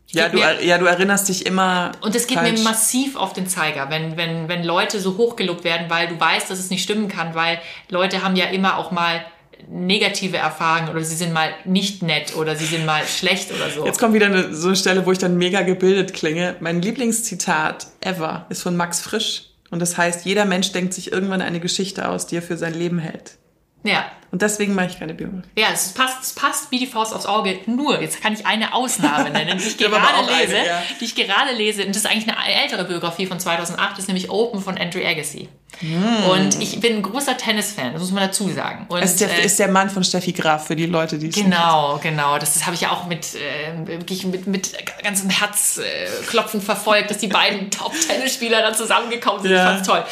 Ja 0.07 0.29
du, 0.29 0.37
mir, 0.37 0.63
ja, 0.63 0.77
du 0.77 0.85
erinnerst 0.85 1.29
dich 1.29 1.45
immer. 1.45 1.91
Und 2.01 2.15
es 2.15 2.27
geht 2.27 2.37
falsch. 2.37 2.59
mir 2.59 2.63
massiv 2.63 3.15
auf 3.15 3.33
den 3.33 3.47
Zeiger, 3.47 3.89
wenn, 3.89 4.15
wenn, 4.15 4.47
wenn 4.47 4.63
Leute 4.63 4.99
so 4.99 5.17
hochgelobt 5.17 5.63
werden, 5.63 5.89
weil 5.89 6.07
du 6.07 6.19
weißt, 6.19 6.49
dass 6.49 6.59
es 6.59 6.69
nicht 6.69 6.83
stimmen 6.83 7.07
kann, 7.07 7.33
weil 7.33 7.59
Leute 7.89 8.23
haben 8.23 8.35
ja 8.35 8.45
immer 8.45 8.77
auch 8.77 8.91
mal 8.91 9.25
negative 9.69 10.37
Erfahrungen 10.37 10.89
oder 10.89 11.03
sie 11.03 11.15
sind 11.15 11.33
mal 11.33 11.49
nicht 11.65 12.03
nett 12.03 12.35
oder 12.35 12.55
sie 12.55 12.65
sind 12.65 12.85
mal 12.85 13.03
schlecht 13.05 13.51
oder 13.51 13.69
so. 13.69 13.85
Jetzt 13.85 13.99
kommt 13.99 14.13
wieder 14.13 14.27
eine, 14.27 14.53
so 14.53 14.67
eine 14.67 14.75
Stelle, 14.75 15.05
wo 15.05 15.11
ich 15.11 15.17
dann 15.17 15.37
mega 15.37 15.61
gebildet 15.61 16.13
klinge. 16.13 16.55
Mein 16.59 16.81
Lieblingszitat 16.81 17.87
ever 18.01 18.45
ist 18.49 18.61
von 18.61 18.75
Max 18.75 19.01
Frisch. 19.01 19.49
Und 19.71 19.79
das 19.79 19.97
heißt, 19.97 20.25
jeder 20.25 20.45
Mensch 20.45 20.71
denkt 20.71 20.93
sich 20.93 21.11
irgendwann 21.11 21.41
eine 21.41 21.59
Geschichte 21.59 22.07
aus, 22.07 22.27
die 22.27 22.35
er 22.35 22.43
für 22.43 22.57
sein 22.57 22.75
Leben 22.75 22.99
hält. 22.99 23.37
Ja. 23.83 24.05
Und 24.33 24.41
deswegen 24.41 24.73
mache 24.73 24.87
ich 24.87 24.97
keine 24.97 25.13
Biografie. 25.13 25.47
Ja, 25.55 25.67
es 25.71 25.93
passt, 25.93 26.23
es 26.23 26.33
passt 26.33 26.71
wie 26.71 26.79
die 26.79 26.87
Faust 26.87 27.13
aufs 27.13 27.27
Auge. 27.27 27.59
Nur, 27.67 28.01
jetzt 28.01 28.19
kann 28.19 28.33
ich 28.33 28.47
eine 28.47 28.73
Ausnahme 28.73 29.29
nennen, 29.31 29.59
die 29.59 29.67
ich 29.67 29.77
gerade 29.77 30.25
lese, 30.25 30.57
eine, 30.57 30.67
ja. 30.67 30.83
die 30.99 31.05
ich 31.05 31.13
gerade 31.13 31.51
lese. 31.53 31.83
Und 31.83 31.89
das 31.89 31.97
ist 31.97 32.07
eigentlich 32.07 32.27
eine 32.27 32.63
ältere 32.63 32.85
Biografie 32.85 33.27
von 33.27 33.39
2008, 33.39 33.91
das 33.91 33.99
ist 33.99 34.07
nämlich 34.07 34.31
Open 34.31 34.59
von 34.59 34.75
Andrew 34.75 35.05
Agassi. 35.05 35.49
Mm. 35.81 36.29
Und 36.31 36.59
ich 36.59 36.79
bin 36.79 36.97
ein 36.97 37.01
großer 37.03 37.37
Tennis-Fan, 37.37 37.93
das 37.93 38.01
muss 38.01 38.11
man 38.11 38.23
dazu 38.23 38.49
sagen. 38.49 38.87
Und, 38.89 39.03
ist, 39.03 39.21
der, 39.21 39.29
äh, 39.29 39.45
ist 39.45 39.59
der 39.59 39.67
Mann 39.67 39.91
von 39.91 40.03
Steffi 40.03 40.31
Graf 40.31 40.65
für 40.65 40.75
die 40.75 40.87
Leute, 40.87 41.19
die 41.19 41.27
es 41.27 41.35
Genau, 41.35 41.99
genau. 42.01 42.39
Das, 42.39 42.55
das 42.55 42.65
habe 42.65 42.73
ich 42.73 42.81
ja 42.81 42.91
auch 42.91 43.05
mit, 43.05 43.35
äh, 43.35 43.87
wirklich 43.87 44.25
mit, 44.25 44.47
mit 44.47 44.71
ganzem 45.03 45.29
Herzklopfen 45.29 46.59
äh, 46.59 46.63
verfolgt, 46.63 47.11
dass 47.11 47.19
die 47.19 47.27
beiden 47.27 47.69
Top-Tennisspieler 47.71 48.63
dann 48.63 48.73
zusammengekommen 48.73 49.43
sind. 49.43 49.51
Ja. 49.51 49.57
Ich 49.57 49.85
fand's 49.85 49.87
toll. 49.87 50.03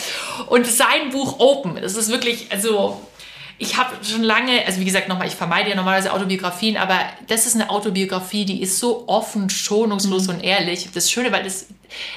Und 0.47 0.67
sein 0.67 1.09
Buch 1.11 1.39
Open, 1.39 1.81
das 1.81 1.95
ist 1.95 2.09
wirklich, 2.11 2.51
also 2.51 3.01
ich 3.61 3.77
habe 3.77 4.03
schon 4.03 4.23
lange, 4.23 4.65
also 4.65 4.79
wie 4.79 4.85
gesagt, 4.85 5.07
nochmal, 5.07 5.27
ich 5.27 5.35
vermeide 5.35 5.69
ja 5.69 5.75
normalerweise 5.75 6.11
Autobiografien, 6.11 6.77
aber 6.77 6.99
das 7.27 7.45
ist 7.45 7.53
eine 7.53 7.69
Autobiografie, 7.69 8.43
die 8.43 8.59
ist 8.59 8.79
so 8.79 9.07
offen, 9.07 9.51
schonungslos 9.51 10.23
mhm. 10.23 10.33
und 10.33 10.43
ehrlich. 10.43 10.89
Das 10.91 11.11
Schöne, 11.11 11.31
weil 11.31 11.43
das, 11.43 11.67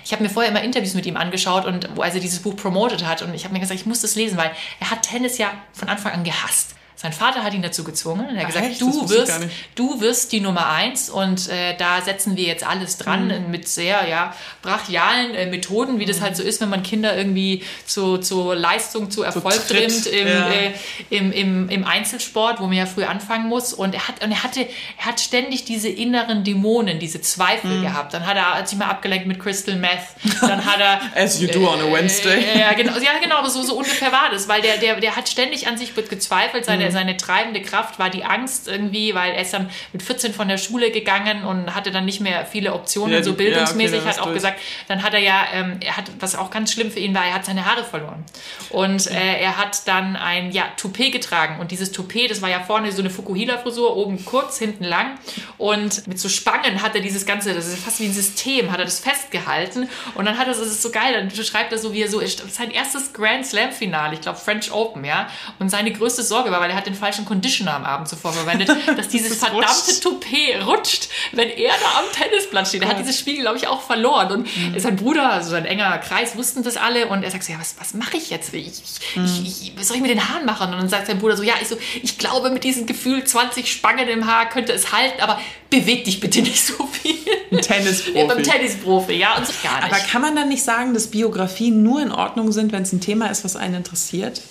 ich 0.02 0.12
habe 0.12 0.22
mir 0.22 0.30
vorher 0.30 0.50
immer 0.50 0.62
Interviews 0.62 0.94
mit 0.94 1.04
ihm 1.04 1.18
angeschaut 1.18 1.66
und 1.66 1.90
wo 1.96 2.02
er 2.02 2.10
dieses 2.12 2.38
Buch 2.38 2.56
promotet 2.56 3.06
hat 3.06 3.20
und 3.20 3.34
ich 3.34 3.44
habe 3.44 3.52
mir 3.52 3.60
gesagt, 3.60 3.78
ich 3.78 3.84
muss 3.84 4.00
das 4.00 4.14
lesen, 4.14 4.38
weil 4.38 4.52
er 4.80 4.90
hat 4.90 5.02
Tennis 5.02 5.36
ja 5.36 5.52
von 5.74 5.90
Anfang 5.90 6.12
an 6.12 6.24
gehasst. 6.24 6.76
Sein 7.04 7.12
Vater 7.12 7.44
hat 7.44 7.52
ihn 7.52 7.60
dazu 7.60 7.84
gezwungen. 7.84 8.34
Er 8.34 8.40
hat 8.40 8.46
gesagt, 8.46 8.64
Echt? 8.64 8.80
du 8.80 9.10
wirst, 9.10 9.46
du 9.74 10.00
wirst 10.00 10.32
die 10.32 10.40
Nummer 10.40 10.70
eins 10.70 11.10
und 11.10 11.50
äh, 11.50 11.76
da 11.76 12.00
setzen 12.00 12.34
wir 12.34 12.44
jetzt 12.44 12.66
alles 12.66 12.96
dran 12.96 13.26
mhm. 13.26 13.50
mit 13.50 13.68
sehr 13.68 14.08
ja, 14.08 14.34
brachialen 14.62 15.34
äh, 15.34 15.44
Methoden, 15.44 15.98
wie 15.98 16.06
das 16.06 16.22
halt 16.22 16.34
so 16.34 16.42
ist, 16.42 16.62
wenn 16.62 16.70
man 16.70 16.82
Kinder 16.82 17.14
irgendwie 17.14 17.62
zu, 17.84 18.16
zu 18.16 18.54
Leistung, 18.54 19.10
zu 19.10 19.22
Erfolg 19.22 19.68
trimmt 19.68 20.06
im, 20.06 20.26
ja. 20.26 20.48
äh, 20.48 20.72
im, 21.10 21.30
im, 21.30 21.68
im 21.68 21.84
Einzelsport, 21.84 22.58
wo 22.58 22.64
man 22.68 22.72
ja 22.72 22.86
früh 22.86 23.04
anfangen 23.04 23.50
muss. 23.50 23.74
Und 23.74 23.92
er 23.92 24.08
hat, 24.08 24.24
und 24.24 24.30
er 24.30 24.42
hatte, 24.42 24.66
er 24.98 25.04
hat 25.04 25.20
ständig 25.20 25.66
diese 25.66 25.90
inneren 25.90 26.42
Dämonen, 26.42 27.00
diese 27.00 27.20
Zweifel 27.20 27.70
mhm. 27.70 27.82
gehabt. 27.82 28.14
Dann 28.14 28.26
hat 28.26 28.38
er 28.38 28.54
hat 28.54 28.66
sich 28.66 28.78
mal 28.78 28.88
abgelenkt 28.88 29.26
mit 29.26 29.38
Crystal 29.38 29.76
Meth. 29.76 30.00
Dann 30.40 30.64
hat 30.64 30.80
er. 30.80 31.02
As 31.22 31.38
you 31.38 31.48
do 31.48 31.68
on 31.68 31.82
a 31.82 31.92
Wednesday. 31.92 32.58
ja, 32.58 32.72
genau, 32.72 32.92
ja, 32.92 33.18
genau, 33.20 33.46
so, 33.46 33.62
so 33.62 33.74
ungefähr 33.74 34.10
war 34.10 34.30
das, 34.32 34.48
weil 34.48 34.62
der, 34.62 34.78
der, 34.78 34.98
der 35.00 35.16
hat 35.16 35.28
ständig 35.28 35.68
an 35.68 35.76
sich 35.76 35.94
gezweifelt, 35.94 36.64
seine, 36.64 36.86
mhm 36.86 36.93
seine 36.94 37.16
treibende 37.16 37.60
Kraft 37.60 37.98
war 37.98 38.08
die 38.08 38.24
Angst 38.24 38.68
irgendwie, 38.68 39.14
weil 39.14 39.34
er 39.34 39.42
ist 39.42 39.52
dann 39.52 39.68
mit 39.92 40.02
14 40.02 40.32
von 40.32 40.48
der 40.48 40.56
Schule 40.58 40.90
gegangen 40.90 41.44
und 41.44 41.74
hatte 41.74 41.90
dann 41.90 42.06
nicht 42.06 42.20
mehr 42.20 42.46
viele 42.46 42.72
Optionen, 42.72 43.12
ja, 43.12 43.22
so 43.22 43.34
bildungsmäßig, 43.34 43.96
ja, 43.96 44.00
okay, 44.00 44.08
hat 44.08 44.18
auch 44.20 44.24
durch. 44.24 44.36
gesagt, 44.36 44.60
dann 44.88 45.02
hat 45.02 45.14
er 45.14 45.20
ja, 45.20 45.44
ähm, 45.52 45.78
er 45.80 45.96
hat, 45.96 46.10
was 46.20 46.34
auch 46.34 46.50
ganz 46.50 46.72
schlimm 46.72 46.90
für 46.90 47.00
ihn 47.00 47.14
war, 47.14 47.24
er 47.24 47.34
hat 47.34 47.44
seine 47.44 47.66
Haare 47.66 47.84
verloren. 47.84 48.24
Und 48.70 49.06
äh, 49.10 49.40
er 49.40 49.58
hat 49.58 49.86
dann 49.86 50.16
ein, 50.16 50.52
ja, 50.52 50.64
Toupet 50.76 51.12
getragen. 51.12 51.60
Und 51.60 51.70
dieses 51.70 51.92
Toupet, 51.92 52.30
das 52.30 52.40
war 52.42 52.48
ja 52.48 52.60
vorne 52.60 52.92
so 52.92 53.02
eine 53.02 53.10
Fukuhila-Frisur, 53.10 53.96
oben 53.96 54.24
kurz, 54.24 54.58
hinten 54.58 54.84
lang. 54.84 55.18
Und 55.58 56.06
mit 56.06 56.18
so 56.18 56.28
Spangen 56.28 56.82
hat 56.82 56.94
er 56.94 57.00
dieses 57.00 57.26
ganze, 57.26 57.54
das 57.54 57.66
ist 57.66 57.82
fast 57.84 58.00
wie 58.00 58.06
ein 58.06 58.12
System, 58.12 58.70
hat 58.70 58.78
er 58.78 58.84
das 58.84 59.00
festgehalten. 59.00 59.88
Und 60.14 60.24
dann 60.24 60.38
hat 60.38 60.46
er, 60.46 60.54
das 60.54 60.60
ist 60.60 60.82
so 60.82 60.90
geil, 60.90 61.12
dann 61.14 61.28
beschreibt 61.28 61.72
er 61.72 61.78
so, 61.78 61.92
wie 61.92 62.02
er 62.02 62.08
so, 62.08 62.20
sein 62.20 62.70
erstes 62.70 63.12
Grand 63.12 63.46
Slam-Finale, 63.46 64.14
ich 64.14 64.20
glaube 64.20 64.38
French 64.38 64.72
Open, 64.72 65.04
ja, 65.04 65.28
und 65.58 65.70
seine 65.70 65.92
größte 65.92 66.22
Sorge 66.22 66.50
war, 66.50 66.60
weil 66.60 66.70
er 66.70 66.73
hat 66.76 66.86
den 66.86 66.94
falschen 66.94 67.24
Conditioner 67.24 67.74
am 67.74 67.84
Abend 67.84 68.08
zuvor 68.08 68.32
verwendet, 68.32 68.68
dass 68.96 69.08
dieses 69.08 69.30
das 69.30 69.38
verdammte 69.38 69.66
rutscht. 69.66 70.02
Toupet 70.02 70.66
rutscht, 70.66 71.08
wenn 71.32 71.48
er 71.50 71.72
da 71.72 71.98
am 71.98 72.04
Tennisplatz 72.12 72.70
steht. 72.70 72.82
Er 72.82 72.88
hat 72.88 72.98
dieses 72.98 73.18
Spiel, 73.18 73.40
glaube 73.40 73.56
ich, 73.56 73.66
auch 73.66 73.82
verloren 73.82 74.30
und 74.32 74.56
mhm. 74.56 74.78
sein 74.78 74.96
Bruder, 74.96 75.30
also 75.30 75.50
sein 75.50 75.64
enger 75.64 75.98
Kreis, 75.98 76.36
wussten 76.36 76.62
das 76.62 76.76
alle 76.76 77.06
und 77.08 77.22
er 77.22 77.30
sagt 77.30 77.44
so, 77.44 77.52
ja, 77.52 77.60
was, 77.60 77.76
was 77.78 77.94
mache 77.94 78.16
ich 78.16 78.30
jetzt? 78.30 78.52
Ich, 78.54 78.66
ich, 78.66 79.16
mhm. 79.16 79.24
ich, 79.24 79.72
was 79.76 79.88
soll 79.88 79.96
ich 79.96 80.02
mit 80.02 80.10
den 80.10 80.28
Haaren 80.28 80.46
machen? 80.46 80.72
Und 80.72 80.78
dann 80.78 80.88
sagt 80.88 81.06
sein 81.06 81.18
Bruder 81.18 81.36
so, 81.36 81.42
ja, 81.42 81.54
ich 81.60 81.68
so, 81.68 81.76
ich 82.02 82.18
glaube, 82.18 82.50
mit 82.50 82.64
diesem 82.64 82.86
Gefühl 82.86 83.24
20 83.24 83.70
Spangen 83.70 84.08
im 84.08 84.26
Haar 84.26 84.48
könnte 84.48 84.72
es 84.72 84.92
halten, 84.92 85.20
aber 85.20 85.40
beweg 85.70 86.04
dich 86.04 86.20
bitte 86.20 86.42
nicht 86.42 86.64
so 86.64 86.86
viel. 86.86 87.14
Ein 87.50 87.60
Tennisprofi. 87.60 88.18
Ja, 88.18 88.26
beim 88.26 88.42
Tennisprofi, 88.42 89.12
ja, 89.14 89.36
und 89.36 89.46
so 89.46 89.52
gar 89.62 89.82
nicht. 89.82 89.92
Aber 89.92 90.02
kann 90.04 90.22
man 90.22 90.36
dann 90.36 90.48
nicht 90.48 90.62
sagen, 90.62 90.94
dass 90.94 91.08
Biografien 91.08 91.82
nur 91.82 92.00
in 92.00 92.12
Ordnung 92.12 92.52
sind, 92.52 92.72
wenn 92.72 92.82
es 92.82 92.92
ein 92.92 93.00
Thema 93.00 93.26
ist, 93.28 93.44
was 93.44 93.56
einen 93.56 93.74
interessiert? 93.74 94.42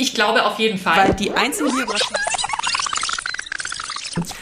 Ich 0.00 0.14
glaube 0.14 0.46
auf 0.46 0.58
jeden 0.58 0.78
Fall. 0.78 1.08
Weil 1.08 1.14
die 1.14 1.30
einzelnen 1.30 1.74
Biografien. 1.74 2.16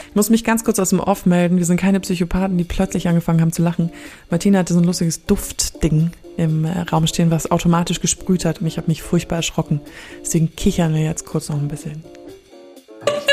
Ich 0.09 0.15
muss 0.15 0.31
mich 0.31 0.45
ganz 0.45 0.62
kurz 0.62 0.79
aus 0.79 0.91
dem 0.91 1.00
Off 1.00 1.27
melden. 1.27 1.59
Wir 1.59 1.65
sind 1.65 1.81
keine 1.81 1.99
Psychopathen, 1.99 2.57
die 2.57 2.65
plötzlich 2.65 3.09
angefangen 3.09 3.41
haben 3.41 3.53
zu 3.53 3.62
lachen. 3.62 3.91
Martina 4.31 4.61
hatte 4.61 4.73
so 4.73 4.79
ein 4.79 4.85
lustiges 4.85 5.27
Duftding 5.27 6.12
im 6.37 6.65
äh, 6.65 6.83
Raum 6.83 7.09
stehen, 7.09 7.33
was 7.33 7.50
automatisch 7.50 8.00
gesprüht 8.00 8.45
hat 8.45 8.61
und 8.61 8.69
ich 8.69 8.77
habe 8.77 8.87
mich 8.87 9.03
furchtbar 9.03 9.37
erschrocken. 9.37 9.81
Deswegen 10.21 10.55
kichern 10.55 10.95
wir 10.95 11.03
jetzt 11.03 11.27
kurz 11.27 11.49
noch 11.49 11.57
ein 11.57 11.67
bisschen. 11.67 12.05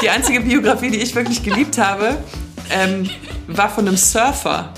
Die 0.01 0.10
einzige 0.10 0.41
Biografie, 0.41 0.89
die 0.89 0.98
ich 0.98 1.13
wirklich 1.13 1.44
geliebt 1.44 1.77
habe, 1.77 2.17
ähm, 2.72 3.08
war 3.46 3.70
von 3.70 3.88
einem 3.88 3.98
Surfer. 3.98 4.74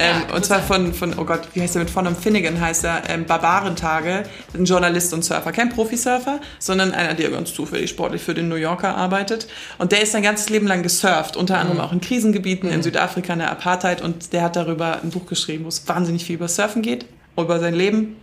Ähm, 0.00 0.22
ja, 0.28 0.34
und 0.34 0.46
zwar 0.46 0.62
von, 0.62 0.94
von, 0.94 1.12
oh 1.18 1.24
Gott, 1.26 1.42
wie 1.52 1.60
heißt 1.60 1.76
er 1.76 1.80
mit 1.80 1.90
von 1.90 2.06
einem 2.06 2.16
Finnegan 2.16 2.58
heißt 2.58 2.84
er, 2.84 3.02
ähm, 3.10 3.26
Barbarentage, 3.26 4.22
ein 4.54 4.64
Journalist 4.64 5.12
und 5.12 5.22
Surfer. 5.22 5.52
Kein 5.52 5.68
Profisurfer, 5.68 6.40
sondern 6.58 6.92
einer, 6.92 7.12
der 7.12 7.28
ganz 7.28 7.52
zufällig 7.52 7.90
sportlich 7.90 8.22
für 8.22 8.32
den 8.32 8.48
New 8.48 8.54
Yorker 8.54 8.96
arbeitet. 8.96 9.46
Und 9.76 9.92
der 9.92 10.02
ist 10.02 10.12
sein 10.12 10.22
ganzes 10.22 10.48
Leben 10.48 10.66
lang 10.66 10.82
gesurft, 10.82 11.36
unter 11.36 11.58
anderem 11.58 11.76
mhm. 11.76 11.84
auch 11.84 11.92
in 11.92 12.00
Krisengebieten, 12.00 12.70
mhm. 12.70 12.76
in 12.76 12.82
Südafrika, 12.82 13.34
in 13.34 13.40
der 13.40 13.50
Apartheid. 13.50 14.00
Und 14.00 14.32
der 14.32 14.42
hat 14.42 14.56
darüber 14.56 15.02
ein 15.02 15.10
Buch 15.10 15.26
geschrieben, 15.26 15.64
wo 15.64 15.68
es 15.68 15.86
wahnsinnig 15.86 16.24
viel 16.24 16.36
über 16.36 16.48
Surfen 16.48 16.80
geht, 16.80 17.04
über 17.36 17.60
sein 17.60 17.74
Leben. 17.74 18.16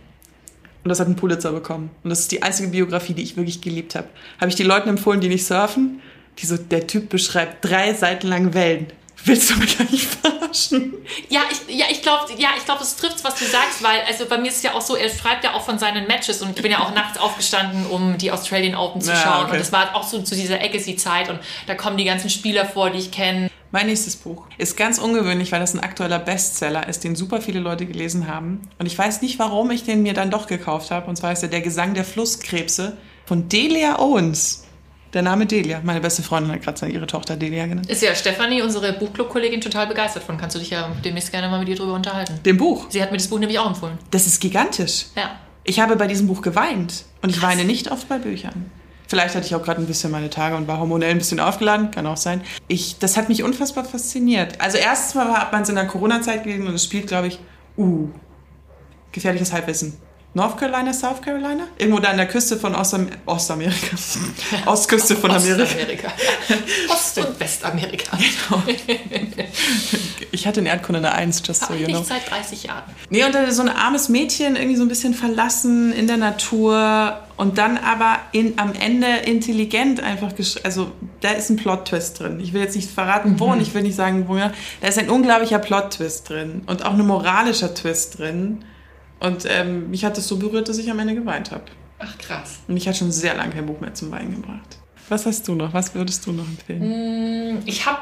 Und 0.82 0.88
das 0.88 0.98
hat 0.98 1.06
einen 1.06 1.16
Pulitzer 1.16 1.52
bekommen. 1.52 1.90
Und 2.02 2.10
das 2.10 2.20
ist 2.20 2.32
die 2.32 2.42
einzige 2.42 2.70
Biografie, 2.70 3.14
die 3.14 3.22
ich 3.22 3.36
wirklich 3.36 3.60
geliebt 3.60 3.94
habe. 3.94 4.08
Habe 4.40 4.48
ich 4.48 4.56
die 4.56 4.64
Leuten 4.64 4.88
empfohlen, 4.88 5.20
die 5.20 5.28
nicht 5.28 5.46
surfen, 5.46 6.00
die 6.38 6.46
so, 6.46 6.56
der 6.56 6.88
Typ 6.88 7.08
beschreibt 7.08 7.64
drei 7.64 7.94
Seiten 7.94 8.26
lang 8.26 8.52
Wellen. 8.54 8.88
Willst 9.24 9.50
du 9.50 9.56
mich 9.56 9.78
eigentlich 9.78 10.08
verarschen? 10.48 10.94
Ja, 11.28 11.42
ich, 11.50 11.76
ja, 11.76 11.86
ich 11.90 12.02
glaube, 12.02 12.24
ja, 12.36 12.50
ich 12.56 12.64
glaube, 12.64 12.82
es 12.82 12.96
trifft, 12.96 13.24
was 13.24 13.36
du 13.36 13.44
sagst, 13.44 13.82
weil, 13.82 14.00
also 14.06 14.26
bei 14.26 14.38
mir 14.38 14.48
ist 14.48 14.58
es 14.58 14.62
ja 14.62 14.74
auch 14.74 14.80
so, 14.80 14.96
er 14.96 15.08
schreibt 15.08 15.44
ja 15.44 15.54
auch 15.54 15.62
von 15.62 15.78
seinen 15.78 16.06
Matches 16.06 16.42
und 16.42 16.56
ich 16.56 16.62
bin 16.62 16.72
ja 16.72 16.80
auch 16.80 16.94
nachts 16.94 17.18
aufgestanden, 17.18 17.86
um 17.86 18.18
die 18.18 18.30
Australian 18.30 18.74
Open 18.74 19.00
zu 19.00 19.14
schauen. 19.14 19.22
Ja, 19.22 19.42
okay. 19.42 19.52
Und 19.52 19.60
das 19.60 19.72
war 19.72 19.94
auch 19.94 20.04
so 20.04 20.22
zu 20.22 20.34
dieser 20.34 20.60
Agassi-Zeit 20.60 21.28
und 21.28 21.40
da 21.66 21.74
kommen 21.74 21.96
die 21.96 22.04
ganzen 22.04 22.30
Spieler 22.30 22.64
vor, 22.64 22.90
die 22.90 22.98
ich 22.98 23.10
kenne. 23.10 23.50
Mein 23.70 23.86
nächstes 23.86 24.16
Buch 24.16 24.46
ist 24.56 24.78
ganz 24.78 24.98
ungewöhnlich, 24.98 25.52
weil 25.52 25.60
das 25.60 25.74
ein 25.74 25.80
aktueller 25.80 26.18
Bestseller 26.18 26.88
ist, 26.88 27.04
den 27.04 27.16
super 27.16 27.42
viele 27.42 27.60
Leute 27.60 27.84
gelesen 27.84 28.26
haben. 28.26 28.62
Und 28.78 28.86
ich 28.86 28.96
weiß 28.96 29.20
nicht, 29.20 29.38
warum 29.38 29.70
ich 29.70 29.84
den 29.84 30.02
mir 30.02 30.14
dann 30.14 30.30
doch 30.30 30.46
gekauft 30.46 30.90
habe. 30.90 31.06
Und 31.06 31.16
zwar 31.16 31.32
ist 31.32 31.42
er 31.42 31.50
Der 31.50 31.60
Gesang 31.60 31.92
der 31.92 32.04
Flusskrebse 32.04 32.96
von 33.26 33.50
Delia 33.50 33.98
Owens. 33.98 34.67
Der 35.14 35.22
Name 35.22 35.46
Delia. 35.46 35.80
Meine 35.82 36.00
beste 36.00 36.22
Freundin 36.22 36.52
hat 36.52 36.62
gerade 36.62 36.86
ihre 36.88 37.06
Tochter 37.06 37.36
Delia 37.36 37.66
genannt. 37.66 37.88
Ist 37.88 38.02
ja 38.02 38.14
Stefanie, 38.14 38.60
unsere 38.60 38.92
Buchclub-Kollegin, 38.92 39.60
total 39.60 39.86
begeistert 39.86 40.22
von. 40.22 40.36
Kannst 40.36 40.56
du 40.56 40.60
dich 40.60 40.70
ja 40.70 40.90
demnächst 41.04 41.30
gerne 41.30 41.48
mal 41.48 41.58
mit 41.58 41.68
ihr 41.68 41.76
drüber 41.76 41.94
unterhalten. 41.94 42.40
Dem 42.44 42.58
Buch? 42.58 42.86
Sie 42.90 43.02
hat 43.02 43.10
mir 43.10 43.16
das 43.16 43.28
Buch 43.28 43.38
nämlich 43.38 43.58
auch 43.58 43.68
empfohlen. 43.68 43.96
Das 44.10 44.26
ist 44.26 44.40
gigantisch. 44.40 45.06
Ja. 45.16 45.38
Ich 45.64 45.80
habe 45.80 45.96
bei 45.96 46.06
diesem 46.06 46.26
Buch 46.26 46.42
geweint. 46.42 47.04
Und 47.22 47.30
ich 47.30 47.40
Krass. 47.40 47.50
weine 47.50 47.64
nicht 47.64 47.90
oft 47.90 48.08
bei 48.08 48.18
Büchern. 48.18 48.70
Vielleicht 49.06 49.34
hatte 49.34 49.46
ich 49.46 49.54
auch 49.54 49.62
gerade 49.62 49.80
ein 49.80 49.86
bisschen 49.86 50.10
meine 50.10 50.28
Tage 50.28 50.54
und 50.54 50.68
war 50.68 50.78
hormonell 50.78 51.10
ein 51.10 51.18
bisschen 51.18 51.40
aufgeladen, 51.40 51.90
kann 51.90 52.06
auch 52.06 52.18
sein. 52.18 52.42
Ich, 52.68 52.98
das 52.98 53.16
hat 53.16 53.30
mich 53.30 53.42
unfassbar 53.42 53.86
fasziniert. 53.86 54.60
Also 54.60 54.76
erstens 54.76 55.14
mal 55.14 55.32
hat 55.32 55.50
man 55.50 55.62
es 55.62 55.70
in 55.70 55.76
der 55.76 55.86
Corona-Zeit 55.86 56.44
gelesen 56.44 56.66
und 56.66 56.74
es 56.74 56.84
spielt, 56.84 57.06
glaube 57.06 57.28
ich, 57.28 57.38
uh, 57.78 58.10
gefährliches 59.12 59.54
Halbwissen. 59.54 59.96
North 60.38 60.56
Carolina, 60.56 60.92
South 60.92 61.20
Carolina? 61.20 61.64
Irgendwo 61.78 61.98
da 61.98 62.10
an 62.10 62.16
der 62.16 62.28
Küste 62.28 62.56
von 62.56 62.72
Ostam 62.76 63.08
Ostamerika. 63.26 63.96
Ostküste 64.66 65.16
von 65.16 65.32
Amerika. 65.32 65.64
Ostamerika. 65.64 66.12
Ost- 66.92 67.18
und 67.18 67.40
Westamerika. 67.40 68.16
Genau. 68.16 68.62
Ich 70.30 70.46
hatte 70.46 70.60
in 70.60 70.66
Erdkunde 70.66 71.00
eine 71.00 71.10
Eins, 71.10 71.42
just 71.44 71.66
so 71.66 71.74
you 71.74 71.86
know. 71.86 72.04
seit 72.04 72.30
30 72.30 72.62
Jahren. 72.62 72.84
Nee, 73.10 73.24
und 73.24 73.34
dann 73.34 73.50
so 73.50 73.62
ein 73.62 73.68
armes 73.68 74.08
Mädchen, 74.08 74.54
irgendwie 74.54 74.76
so 74.76 74.82
ein 74.82 74.88
bisschen 74.88 75.12
verlassen 75.12 75.92
in 75.92 76.06
der 76.06 76.18
Natur 76.18 77.18
und 77.36 77.58
dann 77.58 77.76
aber 77.76 78.18
in, 78.30 78.60
am 78.60 78.74
Ende 78.74 79.08
intelligent 79.24 80.00
einfach, 80.00 80.32
also 80.62 80.92
da 81.20 81.30
ist 81.30 81.50
ein 81.50 81.56
Plot-Twist 81.56 82.20
drin. 82.20 82.38
Ich 82.38 82.52
will 82.52 82.62
jetzt 82.62 82.76
nicht 82.76 82.88
verraten, 82.88 83.40
wo 83.40 83.46
mhm. 83.46 83.52
und 83.54 83.60
ich 83.60 83.74
will 83.74 83.82
nicht 83.82 83.96
sagen, 83.96 84.28
wo. 84.28 84.36
Da 84.36 84.86
ist 84.86 84.98
ein 84.98 85.10
unglaublicher 85.10 85.58
Plot-Twist 85.58 86.28
drin 86.28 86.62
und 86.66 86.84
auch 86.84 86.92
ein 86.92 87.04
moralischer 87.04 87.74
Twist 87.74 88.20
drin 88.20 88.64
und 89.20 89.44
ähm, 89.48 89.90
mich 89.90 90.04
hat 90.04 90.16
das 90.16 90.28
so 90.28 90.36
berührt, 90.36 90.68
dass 90.68 90.78
ich 90.78 90.90
am 90.90 90.98
Ende 90.98 91.14
geweint 91.14 91.50
habe. 91.50 91.64
Ach 91.98 92.16
krass. 92.18 92.60
Und 92.68 92.76
ich 92.76 92.86
hatte 92.86 92.98
schon 92.98 93.12
sehr 93.12 93.34
lange 93.34 93.52
kein 93.52 93.66
Buch 93.66 93.80
mehr 93.80 93.94
zum 93.94 94.10
Weinen 94.10 94.40
gebracht. 94.40 94.78
Was 95.08 95.26
hast 95.26 95.48
du 95.48 95.54
noch? 95.54 95.72
Was 95.72 95.94
würdest 95.94 96.26
du 96.26 96.32
noch 96.32 96.46
empfehlen? 96.46 97.56
Mm, 97.56 97.62
ich 97.66 97.86
habe, 97.86 97.98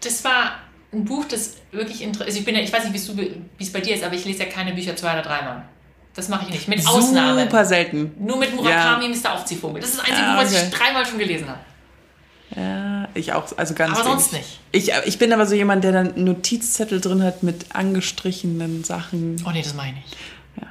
das 0.00 0.22
war 0.24 0.58
ein 0.92 1.04
Buch, 1.04 1.24
das 1.24 1.56
wirklich 1.72 2.02
interessant. 2.02 2.28
Also 2.28 2.38
ich 2.38 2.44
bin 2.44 2.54
ja, 2.54 2.60
ich 2.60 2.72
weiß 2.72 2.88
nicht, 2.88 3.08
wie 3.58 3.64
es 3.64 3.72
bei 3.72 3.80
dir 3.80 3.94
ist, 3.94 4.04
aber 4.04 4.14
ich 4.14 4.24
lese 4.24 4.44
ja 4.44 4.46
keine 4.46 4.72
Bücher 4.72 4.94
zwei 4.94 5.12
oder 5.12 5.22
dreimal. 5.22 5.64
Das 6.14 6.28
mache 6.28 6.44
ich 6.44 6.50
nicht. 6.50 6.68
Mit 6.68 6.86
Ausnahme. 6.86 7.42
Super 7.42 7.64
selten. 7.64 8.12
Nur 8.18 8.38
mit 8.38 8.54
Murakami, 8.54 9.06
ja. 9.06 9.10
Mr. 9.10 9.34
Aufziehvogel. 9.34 9.80
Das 9.80 9.90
ist 9.90 9.98
das 9.98 10.04
einzige 10.04 10.26
ja, 10.26 10.34
okay. 10.34 10.44
Buch, 10.44 10.54
was 10.54 10.62
ich 10.62 10.70
dreimal 10.70 11.06
schon 11.06 11.18
gelesen 11.18 11.48
habe. 11.48 11.60
Ja, 12.54 12.93
ich 13.14 13.32
auch, 13.32 13.56
also 13.56 13.74
ganz 13.74 13.98
Aber 13.98 14.10
sonst 14.10 14.32
nicht. 14.32 14.60
Ich, 14.72 14.92
ich 15.04 15.18
bin 15.18 15.32
aber 15.32 15.46
so 15.46 15.54
jemand, 15.54 15.84
der 15.84 15.92
dann 15.92 16.24
Notizzettel 16.24 17.00
drin 17.00 17.22
hat 17.22 17.42
mit 17.42 17.74
angestrichenen 17.74 18.84
Sachen. 18.84 19.42
Oh 19.46 19.50
nee, 19.50 19.62
das 19.62 19.74
meine 19.74 19.96
ich. 20.04 20.60
Ja. 20.60 20.68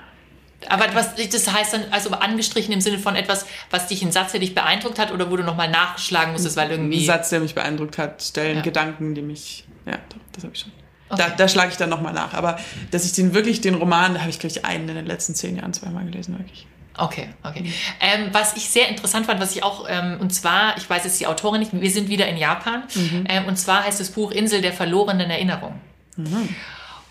Aber 0.69 0.93
was, 0.93 1.15
das 1.15 1.51
heißt 1.51 1.73
dann, 1.73 1.85
also 1.91 2.11
angestrichen 2.11 2.73
im 2.73 2.81
Sinne 2.81 2.99
von 2.99 3.15
etwas, 3.15 3.45
was 3.69 3.87
dich, 3.87 4.03
ein 4.03 4.11
Satz, 4.11 4.31
der 4.31 4.41
dich 4.41 4.53
beeindruckt 4.53 4.99
hat 4.99 5.11
oder 5.11 5.31
wo 5.31 5.37
du 5.37 5.43
nochmal 5.43 5.69
nachschlagen 5.69 6.33
musstest, 6.33 6.57
weil 6.57 6.71
irgendwie... 6.71 6.99
Ein 6.99 7.05
Satz, 7.05 7.29
der 7.29 7.39
mich 7.39 7.55
beeindruckt 7.55 7.97
hat, 7.97 8.21
Stellen, 8.21 8.57
ja. 8.57 8.61
Gedanken, 8.61 9.15
die 9.15 9.21
mich... 9.21 9.65
Ja, 9.85 9.99
doch, 10.09 10.17
das 10.33 10.43
habe 10.43 10.53
ich 10.53 10.61
schon. 10.61 10.71
Okay. 11.09 11.23
Da, 11.27 11.35
da 11.35 11.47
schlage 11.47 11.71
ich 11.71 11.77
dann 11.77 11.89
nochmal 11.89 12.13
nach. 12.13 12.33
Aber 12.33 12.57
dass 12.91 13.05
ich 13.05 13.13
den 13.13 13.33
wirklich, 13.33 13.61
den 13.61 13.75
Roman, 13.75 14.15
da 14.15 14.21
habe 14.21 14.29
ich, 14.29 14.39
glaube 14.39 14.55
ich, 14.55 14.65
einen 14.65 14.89
in 14.89 14.95
den 14.95 15.05
letzten 15.05 15.35
zehn 15.35 15.55
Jahren 15.55 15.73
zweimal 15.73 16.05
gelesen, 16.05 16.37
wirklich. 16.37 16.67
Okay, 16.97 17.29
okay. 17.43 17.73
Ähm, 17.99 18.29
was 18.31 18.55
ich 18.55 18.69
sehr 18.69 18.87
interessant 18.87 19.25
fand, 19.25 19.39
was 19.39 19.55
ich 19.55 19.63
auch, 19.63 19.87
ähm, 19.89 20.17
und 20.19 20.31
zwar, 20.31 20.77
ich 20.77 20.87
weiß 20.87 21.03
jetzt 21.05 21.19
die 21.19 21.27
Autorin 21.27 21.59
nicht, 21.59 21.71
wir 21.73 21.91
sind 21.91 22.07
wieder 22.09 22.27
in 22.27 22.37
Japan, 22.37 22.83
mhm. 22.93 23.25
ähm, 23.27 23.45
und 23.45 23.57
zwar 23.57 23.83
heißt 23.83 23.99
das 23.99 24.11
Buch 24.11 24.31
Insel 24.31 24.61
der 24.61 24.73
verlorenen 24.73 25.29
Erinnerung. 25.29 25.79
Mhm. 26.17 26.49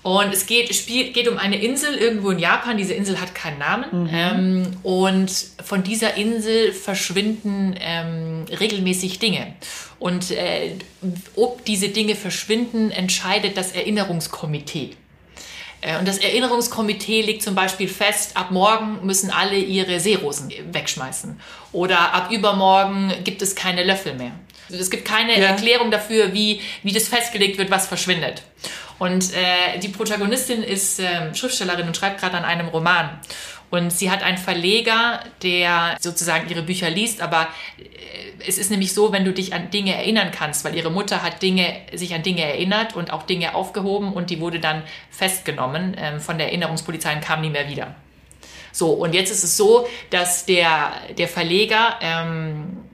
Und 0.03 0.33
es 0.33 0.47
geht, 0.47 0.75
spielt, 0.75 1.15
geht 1.15 1.29
um 1.29 1.39
eine 1.39 1.62
Insel 1.62 1.95
irgendwo 1.95 2.31
in 2.31 2.41
Japan. 2.41 2.77
Diese 2.77 2.93
Insel 2.93 3.21
hat 3.21 3.37
keinen 3.37 3.59
Namen. 3.59 4.03
Mhm. 4.03 4.11
Ähm, 4.12 4.77
und 4.83 5.31
von 5.62 5.85
dieser 5.85 6.17
Insel 6.17 6.73
verschwinden 6.73 7.77
ähm, 7.81 8.45
regelmäßig 8.51 9.21
Dinge. 9.21 9.55
Und 10.01 10.33
äh, 10.33 10.73
ob 11.37 11.65
diese 11.65 11.91
Dinge 11.91 12.17
verschwinden, 12.17 12.91
entscheidet 12.91 13.57
das 13.57 13.73
Erinnerungskomitee. 13.73 14.97
Äh, 15.83 15.99
und 15.99 16.09
das 16.09 16.19
Erinnerungskomitee 16.19 17.21
legt 17.21 17.43
zum 17.43 17.55
Beispiel 17.55 17.89
fest, 17.89 18.37
ab 18.37 18.51
morgen 18.51 19.05
müssen 19.05 19.31
alle 19.31 19.57
ihre 19.57 20.01
Seerosen 20.01 20.51
wegschmeißen. 20.73 21.39
Oder 21.73 22.15
ab 22.15 22.31
übermorgen 22.31 23.12
gibt 23.25 23.43
es 23.43 23.55
keine 23.55 23.85
Löffel 23.85 24.15
mehr. 24.15 24.33
Es 24.71 24.91
gibt 24.91 25.05
keine 25.05 25.39
ja. 25.39 25.49
Erklärung 25.49 25.91
dafür, 25.91 26.33
wie, 26.33 26.61
wie 26.83 26.93
das 26.93 27.09
festgelegt 27.09 27.59
wird, 27.59 27.71
was 27.71 27.87
verschwindet. 27.87 28.43
Und 29.02 29.35
äh, 29.35 29.80
die 29.80 29.88
Protagonistin 29.88 30.62
ist 30.62 31.00
äh, 31.00 31.35
Schriftstellerin 31.35 31.88
und 31.88 31.97
schreibt 31.97 32.21
gerade 32.21 32.37
an 32.37 32.44
einem 32.44 32.68
Roman. 32.68 33.18
Und 33.68 33.90
sie 33.90 34.12
hat 34.12 34.23
einen 34.23 34.38
Verleger, 34.38 35.25
der 35.42 35.97
sozusagen 36.00 36.49
ihre 36.49 36.62
Bücher 36.62 36.88
liest, 36.88 37.21
aber 37.21 37.49
äh, 37.80 38.47
es 38.47 38.59
ist 38.59 38.71
nämlich 38.71 38.94
so, 38.94 39.11
wenn 39.11 39.25
du 39.25 39.32
dich 39.32 39.54
an 39.54 39.71
Dinge 39.71 39.92
erinnern 39.92 40.30
kannst, 40.30 40.64
weil 40.64 40.76
ihre 40.76 40.92
Mutter 40.92 41.21
hat 41.21 41.42
Dinge, 41.42 41.80
sich 41.92 42.14
an 42.14 42.23
Dinge 42.23 42.42
erinnert 42.42 42.94
und 42.94 43.12
auch 43.12 43.25
Dinge 43.25 43.56
aufgehoben 43.56 44.12
und 44.12 44.30
die 44.30 44.38
wurde 44.38 44.61
dann 44.61 44.85
festgenommen 45.11 45.97
ähm, 45.99 46.21
von 46.21 46.38
der 46.38 46.50
Erinnerungspolizei 46.50 47.12
und 47.12 47.23
kam 47.23 47.40
nie 47.40 47.50
mehr 47.50 47.68
wieder. 47.68 47.97
So, 48.71 48.90
und 48.90 49.14
jetzt 49.14 49.32
ist 49.32 49.42
es 49.42 49.56
so, 49.56 49.85
dass 50.11 50.47
der, 50.47 50.92
der 51.18 51.26
Verleger 51.26 51.97
ähm, 52.00 52.85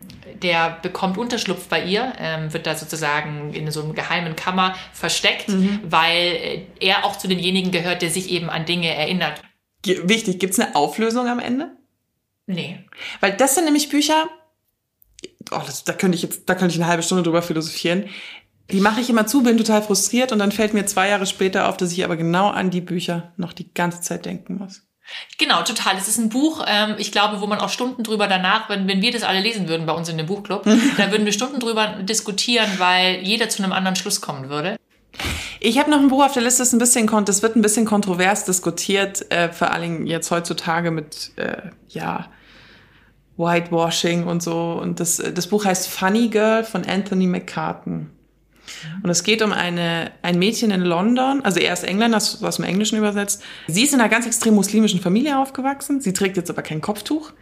der 0.42 0.78
bekommt 0.82 1.18
Unterschlupf 1.18 1.68
bei 1.68 1.84
ihr, 1.84 2.12
ähm, 2.18 2.52
wird 2.52 2.66
da 2.66 2.74
sozusagen 2.74 3.52
in 3.54 3.70
so 3.70 3.82
einem 3.82 3.94
geheimen 3.94 4.36
Kammer 4.36 4.74
versteckt, 4.92 5.48
mhm. 5.48 5.80
weil 5.84 6.16
äh, 6.16 6.66
er 6.80 7.04
auch 7.04 7.16
zu 7.16 7.28
denjenigen 7.28 7.70
gehört, 7.70 8.02
der 8.02 8.10
sich 8.10 8.30
eben 8.30 8.50
an 8.50 8.64
Dinge 8.64 8.94
erinnert. 8.94 9.40
Wichtig, 9.84 10.38
gibt 10.38 10.54
es 10.54 10.60
eine 10.60 10.74
Auflösung 10.74 11.26
am 11.26 11.38
Ende? 11.38 11.70
Nee. 12.46 12.84
Weil 13.20 13.32
das 13.36 13.54
sind 13.54 13.64
nämlich 13.64 13.88
Bücher, 13.88 14.28
oh, 15.50 15.60
das, 15.64 15.84
da 15.84 15.92
könnte 15.92 16.16
ich 16.16 16.22
jetzt, 16.22 16.48
da 16.48 16.54
könnte 16.54 16.74
ich 16.74 16.80
eine 16.80 16.88
halbe 16.88 17.02
Stunde 17.02 17.22
drüber 17.22 17.42
philosophieren. 17.42 18.06
Die 18.70 18.80
mache 18.80 19.00
ich 19.00 19.08
immer 19.08 19.26
zu, 19.26 19.42
bin 19.42 19.56
total 19.56 19.82
frustriert 19.82 20.32
und 20.32 20.38
dann 20.40 20.52
fällt 20.52 20.74
mir 20.74 20.84
zwei 20.86 21.08
Jahre 21.08 21.26
später 21.26 21.68
auf, 21.68 21.76
dass 21.76 21.92
ich 21.92 22.04
aber 22.04 22.16
genau 22.16 22.48
an 22.48 22.70
die 22.70 22.80
Bücher 22.80 23.32
noch 23.36 23.52
die 23.52 23.72
ganze 23.72 24.00
Zeit 24.00 24.26
denken 24.26 24.56
muss. 24.56 24.82
Genau, 25.38 25.62
total. 25.62 25.96
Es 25.96 26.08
ist 26.08 26.18
ein 26.18 26.28
Buch, 26.28 26.64
ähm, 26.66 26.96
ich 26.98 27.12
glaube, 27.12 27.40
wo 27.40 27.46
man 27.46 27.58
auch 27.60 27.68
Stunden 27.68 28.02
drüber 28.02 28.26
danach, 28.26 28.68
wenn, 28.68 28.88
wenn 28.88 29.00
wir 29.02 29.12
das 29.12 29.22
alle 29.22 29.40
lesen 29.40 29.68
würden 29.68 29.86
bei 29.86 29.92
uns 29.92 30.08
in 30.08 30.18
dem 30.18 30.26
Buchclub, 30.26 30.64
da 30.96 31.10
würden 31.10 31.24
wir 31.24 31.32
Stunden 31.32 31.60
drüber 31.60 31.98
diskutieren, 32.02 32.68
weil 32.78 33.22
jeder 33.22 33.48
zu 33.48 33.62
einem 33.62 33.72
anderen 33.72 33.96
Schluss 33.96 34.20
kommen 34.20 34.48
würde. 34.48 34.76
Ich 35.60 35.78
habe 35.78 35.90
noch 35.90 35.98
ein 35.98 36.08
Buch 36.08 36.24
auf 36.24 36.32
der 36.32 36.42
Liste, 36.42 36.62
das 36.62 36.72
ein 36.72 36.78
bisschen 36.78 37.08
das 37.24 37.42
wird 37.42 37.56
ein 37.56 37.62
bisschen 37.62 37.84
kontrovers 37.84 38.44
diskutiert, 38.44 39.30
äh, 39.32 39.50
vor 39.52 39.72
allem 39.72 40.06
jetzt 40.06 40.30
heutzutage 40.30 40.90
mit 40.90 41.32
äh, 41.36 41.70
ja 41.88 42.26
Whitewashing 43.36 44.26
und 44.26 44.42
so. 44.42 44.78
Und 44.80 45.00
das, 45.00 45.16
das 45.16 45.46
Buch 45.46 45.64
heißt 45.64 45.88
Funny 45.88 46.28
Girl 46.28 46.64
von 46.64 46.84
Anthony 46.84 47.26
McCartan. 47.26 48.10
Und 49.02 49.10
es 49.10 49.22
geht 49.22 49.42
um 49.42 49.52
eine, 49.52 50.10
ein 50.22 50.38
Mädchen 50.38 50.70
in 50.70 50.82
London, 50.82 51.44
also 51.44 51.60
er 51.60 51.72
ist 51.72 51.84
Engländer, 51.84 52.16
das 52.16 52.42
aus 52.42 52.56
dem 52.56 52.64
Englischen 52.64 52.98
übersetzt. 52.98 53.42
Sie 53.66 53.82
ist 53.82 53.94
in 53.94 54.00
einer 54.00 54.08
ganz 54.08 54.26
extrem 54.26 54.54
muslimischen 54.54 55.00
Familie 55.00 55.38
aufgewachsen. 55.38 56.00
Sie 56.00 56.12
trägt 56.12 56.36
jetzt 56.36 56.50
aber 56.50 56.62
kein 56.62 56.80
Kopftuch. 56.80 57.32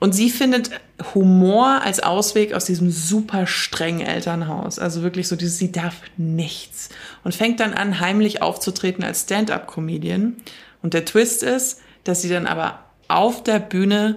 Und 0.00 0.12
sie 0.14 0.28
findet 0.28 0.70
Humor 1.14 1.80
als 1.82 2.00
Ausweg 2.00 2.52
aus 2.52 2.64
diesem 2.64 2.90
super 2.90 3.46
strengen 3.46 4.00
Elternhaus. 4.00 4.78
Also 4.78 5.02
wirklich 5.02 5.28
so 5.28 5.36
dieses, 5.36 5.58
sie 5.58 5.72
darf 5.72 5.96
nichts. 6.16 6.90
Und 7.22 7.34
fängt 7.34 7.60
dann 7.60 7.74
an, 7.74 8.00
heimlich 8.00 8.42
aufzutreten 8.42 9.04
als 9.04 9.22
Stand-up-Comedian. 9.22 10.36
Und 10.82 10.94
der 10.94 11.04
Twist 11.04 11.42
ist, 11.42 11.80
dass 12.04 12.22
sie 12.22 12.28
dann 12.28 12.46
aber 12.46 12.80
auf 13.08 13.42
der 13.42 13.60
Bühne 13.60 14.16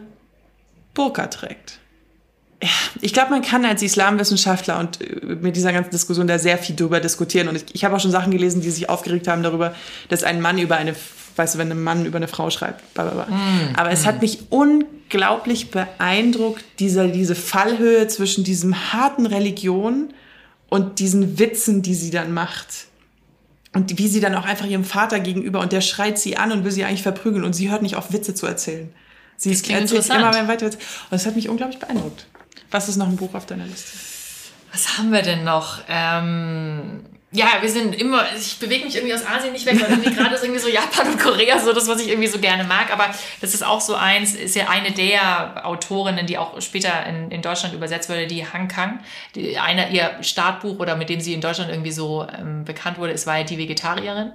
Burka 0.94 1.28
trägt 1.28 1.80
ich 3.02 3.14
glaube, 3.14 3.32
man 3.32 3.42
kann 3.42 3.66
als 3.66 3.84
Islamwissenschaftler 3.84 4.80
und 4.80 5.02
äh, 5.02 5.36
mit 5.36 5.56
dieser 5.56 5.74
ganzen 5.74 5.92
Diskussion 5.92 6.28
da 6.28 6.40
sehr 6.40 6.58
viel 6.58 6.76
drüber 6.76 7.00
diskutieren. 7.00 7.48
Und 7.48 7.56
ich, 7.56 7.66
ich 7.74 7.86
habe 7.86 7.96
auch 7.96 8.00
schon 8.00 8.12
Sachen 8.12 8.32
gelesen, 8.32 8.62
die 8.62 8.72
sich 8.72 8.90
aufgeregt 8.90 9.28
haben 9.28 9.44
darüber, 9.44 9.76
dass 10.10 10.24
ein 10.24 10.42
Mann 10.42 10.58
über 10.58 10.78
eine, 10.78 10.96
weißt 11.36 11.56
du, 11.56 11.60
wenn 11.60 11.72
ein 11.72 11.84
Mann 11.84 12.06
über 12.06 12.18
eine 12.18 12.28
Frau 12.28 12.50
schreibt. 12.50 12.94
Blablabla. 12.94 13.26
Mm, 13.26 13.76
Aber 13.76 13.92
es 13.92 14.04
mm. 14.04 14.06
hat 14.08 14.22
mich 14.22 14.40
unglaublich 14.50 15.70
beeindruckt, 15.70 16.64
dieser, 16.80 17.08
diese 17.08 17.36
Fallhöhe 17.36 18.08
zwischen 18.08 18.44
diesem 18.44 18.94
harten 18.94 19.28
Religion 19.28 20.14
und 20.70 21.00
diesen 21.00 21.38
Witzen, 21.38 21.84
die 21.84 21.94
sie 21.94 22.10
dann 22.10 22.34
macht. 22.34 22.88
Und 23.74 24.00
wie 24.00 24.08
sie 24.08 24.20
dann 24.20 24.34
auch 24.34 24.46
einfach 24.46 24.66
ihrem 24.66 24.86
Vater 24.86 25.20
gegenüber 25.20 25.60
und 25.60 25.72
der 25.72 25.82
schreit 25.82 26.18
sie 26.18 26.38
an 26.38 26.52
und 26.52 26.64
will 26.64 26.72
sie 26.72 26.84
eigentlich 26.84 27.04
verprügeln 27.04 27.44
und 27.44 27.54
sie 27.54 27.70
hört 27.70 27.84
nicht 27.84 27.96
auf, 27.96 28.12
Witze 28.12 28.34
zu 28.34 28.48
erzählen. 28.48 28.92
Sie 29.36 29.52
das 29.52 29.62
erzählt 29.62 30.20
immer 30.20 30.48
weiter. 30.48 30.66
Und 30.66 30.78
das 31.12 31.28
hat 31.28 31.36
mich 31.36 31.48
unglaublich 31.48 31.78
beeindruckt. 31.78 32.26
Was 32.72 32.90
ist 32.90 32.98
noch 32.98 33.08
ein 33.08 33.18
Buch 33.18 33.34
auf 33.34 33.46
deiner 33.46 33.66
Liste? 33.66 33.98
Was 34.72 34.98
haben 34.98 35.12
wir 35.12 35.22
denn 35.22 35.44
noch? 35.44 35.80
Ähm, 35.88 37.06
ja, 37.32 37.48
wir 37.62 37.70
sind 37.70 37.94
immer, 37.94 38.24
ich 38.38 38.58
bewege 38.58 38.86
mich 38.86 38.96
irgendwie 38.96 39.14
aus 39.14 39.26
Asien 39.26 39.52
nicht 39.52 39.66
weg, 39.66 39.82
weil 39.82 39.90
irgendwie 39.90 40.12
gerade 40.16 40.34
ist 40.36 40.44
irgendwie 40.44 40.62
so 40.62 40.70
Japan 40.70 41.08
und 41.12 41.20
Korea 41.20 41.60
so 41.60 41.74
das, 41.74 41.88
was 41.88 42.00
ich 42.02 42.08
irgendwie 42.08 42.28
so 42.28 42.40
gerne 42.40 42.64
mag. 42.64 42.92
Aber 42.92 43.10
das 43.42 43.54
ist 43.54 43.66
auch 43.66 43.82
so 43.82 43.96
eins, 43.96 44.34
ist 44.34 44.56
ja 44.56 44.70
eine 44.70 44.92
der 44.92 45.66
Autorinnen, 45.66 46.26
die 46.26 46.38
auch 46.38 46.62
später 46.62 47.06
in, 47.06 47.30
in 47.30 47.42
Deutschland 47.42 47.74
übersetzt 47.74 48.10
wurde, 48.10 48.28
die 48.28 48.46
Han 48.46 48.70
Kang. 48.70 49.00
Die, 49.36 49.58
einer 49.58 49.90
ihr 49.90 50.18
Startbuch 50.22 50.80
oder 50.80 50.96
mit 50.96 51.10
dem 51.10 51.20
sie 51.20 51.34
in 51.34 51.42
Deutschland 51.42 51.70
irgendwie 51.70 51.92
so 51.92 52.26
ähm, 52.38 52.64
bekannt 52.64 52.98
wurde, 52.98 53.12
ist 53.12 53.28
war 53.28 53.38
ja 53.38 53.44
die 53.44 53.58
Vegetarierin. 53.58 54.32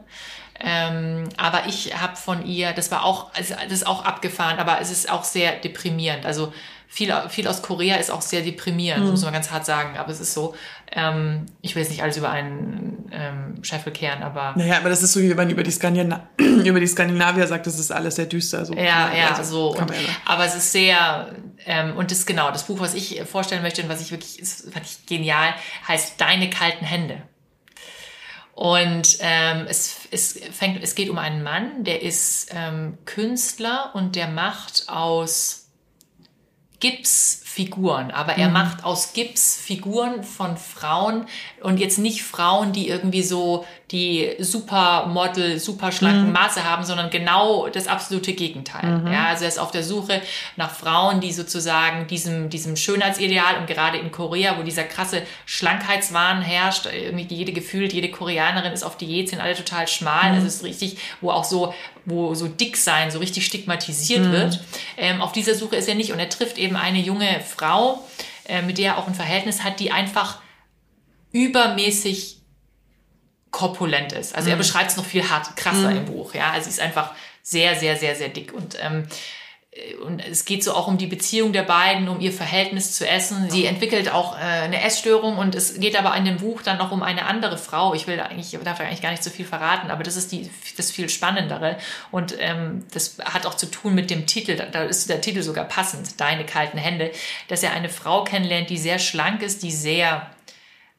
Ähm, 0.61 1.29
aber 1.38 1.67
ich 1.67 1.99
habe 1.99 2.17
von 2.17 2.47
ihr, 2.47 2.73
das 2.73 2.91
war 2.91 3.05
auch, 3.05 3.35
also 3.35 3.55
das 3.64 3.73
ist 3.73 3.87
auch 3.87 4.05
abgefahren, 4.05 4.59
aber 4.59 4.81
es 4.81 4.91
ist 4.91 5.11
auch 5.11 5.25
sehr 5.25 5.52
deprimierend. 5.57 6.26
Also 6.26 6.52
viel, 6.92 7.11
viel 7.30 7.49
aus 7.49 7.62
Korea 7.62 7.96
ist 7.96 8.11
auch 8.11 8.20
sehr 8.20 8.42
deprimierend, 8.42 9.04
mhm. 9.04 9.12
muss 9.12 9.22
man 9.22 9.32
ganz 9.32 9.50
hart 9.50 9.64
sagen. 9.64 9.96
Aber 9.96 10.12
es 10.12 10.20
ist 10.20 10.34
so, 10.34 10.54
ähm, 10.92 11.46
ich 11.62 11.75
will 11.75 11.82
jetzt 11.82 11.90
nicht 11.90 12.02
alles 12.02 12.18
über 12.18 12.28
einen 12.28 13.11
ähm, 13.11 13.64
Scheffel 13.64 13.94
kehren, 13.94 14.22
aber. 14.22 14.52
Naja, 14.59 14.76
aber 14.76 14.90
das 14.90 15.02
ist 15.02 15.14
so, 15.14 15.20
wie 15.20 15.31
wenn 15.31 15.38
man 15.38 15.48
über 15.48 15.62
die, 15.62 15.70
Skandina 15.70 16.28
über 16.37 16.81
die 16.81 16.87
Skandinavier 16.87 17.46
sagt, 17.46 17.66
das 17.66 17.78
ist 17.78 17.90
alles 17.90 18.16
sehr 18.16 18.26
düster. 18.26 18.66
So. 18.66 18.74
Ja, 18.74 19.11
ja, 19.14 19.35
also, 19.35 19.72
so. 19.72 19.81
Und, 19.81 19.90
aber 20.26 20.44
es 20.44 20.55
ist 20.55 20.70
sehr, 20.70 21.35
ähm, 21.64 21.96
und 21.96 22.11
das 22.11 22.26
genau, 22.26 22.50
das 22.50 22.66
Buch, 22.66 22.78
was 22.78 22.92
ich 22.92 23.22
vorstellen 23.22 23.62
möchte 23.62 23.83
und 23.83 23.88
was 23.88 24.02
ich 24.02 24.11
wirklich, 24.11 24.38
ist, 24.38 24.70
fand 24.70 24.85
ich 24.85 25.07
genial, 25.07 25.55
heißt 25.88 26.20
Deine 26.20 26.50
kalten 26.50 26.85
Hände. 26.85 27.22
Und 28.52 29.16
ähm, 29.20 29.64
es, 29.66 29.96
es, 30.11 30.38
fängt, 30.52 30.83
es 30.83 30.94
geht 30.94 31.09
um 31.09 31.16
einen 31.16 31.42
Mann, 31.42 31.85
der 31.85 32.02
ist 32.02 32.50
ähm, 32.55 32.98
Künstler 33.07 33.92
und 33.94 34.14
der 34.14 34.28
macht 34.28 34.90
aus 34.90 35.62
Gips 36.83 37.41
Gipsfiguren, 37.55 38.11
aber 38.11 38.35
er 38.35 38.49
mhm. 38.49 38.55
macht 38.55 38.85
aus 38.85 39.12
Gips 39.12 39.57
Figuren 39.57 40.25
von 40.25 40.57
Frauen 40.57 41.27
und 41.62 41.79
jetzt 41.79 41.99
nicht 41.99 42.23
Frauen, 42.23 42.73
die 42.73 42.88
irgendwie 42.88 43.23
so 43.23 43.65
die 43.91 44.37
Supermodel, 44.38 45.59
super 45.59 45.93
schlanken 45.93 46.29
mhm. 46.29 46.33
Maße 46.33 46.65
haben, 46.65 46.83
sondern 46.85 47.11
genau 47.11 47.69
das 47.69 47.88
absolute 47.88 48.33
Gegenteil. 48.33 49.01
Mhm. 49.01 49.12
Ja, 49.12 49.27
also 49.27 49.45
er 49.45 49.49
ist 49.49 49.59
auf 49.59 49.71
der 49.71 49.83
Suche 49.83 50.23
nach 50.57 50.71
Frauen, 50.71 51.21
die 51.21 51.33
sozusagen 51.33 52.07
diesem, 52.07 52.49
diesem 52.49 52.77
Schönheitsideal 52.77 53.59
und 53.59 53.67
gerade 53.67 53.99
in 53.99 54.11
Korea, 54.11 54.57
wo 54.59 54.62
dieser 54.62 54.85
krasse 54.85 55.23
Schlankheitswahn 55.45 56.41
herrscht, 56.41 56.87
irgendwie 56.87 57.35
jede 57.35 57.53
gefühlt, 57.53 57.93
jede 57.93 58.11
Koreanerin 58.11 58.73
ist 58.73 58.83
auf 58.83 58.97
Diät, 58.97 59.29
sind 59.29 59.41
alle 59.41 59.55
total 59.55 59.87
schmal, 59.88 60.31
mhm. 60.31 60.37
also 60.37 60.47
es 60.47 60.57
ist 60.57 60.65
richtig, 60.65 60.97
wo 61.21 61.31
auch 61.31 61.45
so, 61.45 61.75
wo 62.07 62.35
so 62.35 62.49
dick 62.49 62.79
sein 62.79 63.11
so 63.11 63.19
richtig 63.19 63.45
stigmatisiert 63.45 64.25
mhm. 64.25 64.33
wird. 64.33 64.61
Ähm, 64.97 65.21
auf 65.21 65.33
dieser 65.33 65.55
Suche 65.55 65.77
ist 65.77 65.88
er 65.88 65.95
nicht 65.95 66.12
und 66.12 66.19
er 66.19 66.31
trifft 66.31 66.57
eben 66.57 66.77
eine 66.77 66.99
junge 66.99 67.41
Frau, 67.42 68.07
äh, 68.44 68.62
mit 68.62 68.78
der 68.78 68.92
er 68.92 68.98
auch 68.98 69.07
ein 69.07 69.14
Verhältnis 69.14 69.62
hat, 69.62 69.81
die 69.81 69.92
einfach 69.92 70.40
übermäßig 71.33 72.40
korpulent 73.50 74.12
ist. 74.12 74.35
Also 74.35 74.46
mhm. 74.46 74.55
er 74.55 74.57
beschreibt 74.57 74.90
es 74.90 74.96
noch 74.96 75.05
viel 75.05 75.28
hart, 75.28 75.57
krasser 75.57 75.90
mhm. 75.90 75.96
im 75.98 76.05
Buch. 76.07 76.35
Ja, 76.35 76.50
also 76.50 76.64
sie 76.64 76.70
ist 76.70 76.81
einfach 76.81 77.12
sehr, 77.42 77.78
sehr, 77.78 77.96
sehr, 77.96 78.16
sehr 78.16 78.28
dick 78.28 78.52
und 78.52 78.76
ähm, 78.81 79.07
und 80.04 80.20
es 80.20 80.44
geht 80.44 80.62
so 80.62 80.74
auch 80.74 80.87
um 80.87 80.98
die 80.98 81.06
Beziehung 81.06 81.54
der 81.54 81.62
beiden, 81.62 82.06
um 82.08 82.20
ihr 82.20 82.32
Verhältnis 82.32 82.92
zu 82.92 83.08
Essen. 83.08 83.48
Sie 83.48 83.64
entwickelt 83.64 84.12
auch 84.12 84.37
äh, 84.37 84.40
eine 84.40 84.82
Essstörung 84.82 85.38
und 85.38 85.54
es 85.54 85.80
geht 85.80 85.98
aber 85.98 86.14
in 86.14 86.26
dem 86.26 86.37
Buch 86.37 86.61
dann 86.61 86.76
noch 86.76 86.92
um 86.92 87.02
eine 87.02 87.24
andere 87.24 87.56
Frau. 87.56 87.94
Ich 87.94 88.06
will 88.06 88.18
da 88.18 88.24
eigentlich, 88.24 88.50
darf 88.62 88.80
eigentlich 88.80 89.00
gar 89.00 89.12
nicht 89.12 89.24
so 89.24 89.30
viel 89.30 89.46
verraten, 89.46 89.90
aber 89.90 90.02
das 90.02 90.16
ist 90.16 90.30
die, 90.30 90.50
das 90.76 90.90
viel 90.90 91.08
Spannendere. 91.08 91.78
Und 92.11 92.37
ähm, 92.38 92.85
das 92.92 93.16
hat 93.24 93.46
auch 93.46 93.54
zu 93.54 93.64
tun 93.64 93.94
mit 93.94 94.11
dem 94.11 94.26
Titel, 94.26 94.56
da 94.56 94.82
ist 94.82 95.08
der 95.08 95.22
Titel 95.22 95.42
sogar 95.42 95.64
passend, 95.64 96.20
Deine 96.20 96.44
kalten 96.44 96.76
Hände, 96.76 97.11
dass 97.48 97.62
er 97.62 97.72
eine 97.72 97.88
Frau 97.88 98.24
kennenlernt, 98.24 98.68
die 98.68 98.76
sehr 98.76 98.98
schlank 98.98 99.40
ist, 99.40 99.62
die 99.62 99.72
sehr 99.72 100.26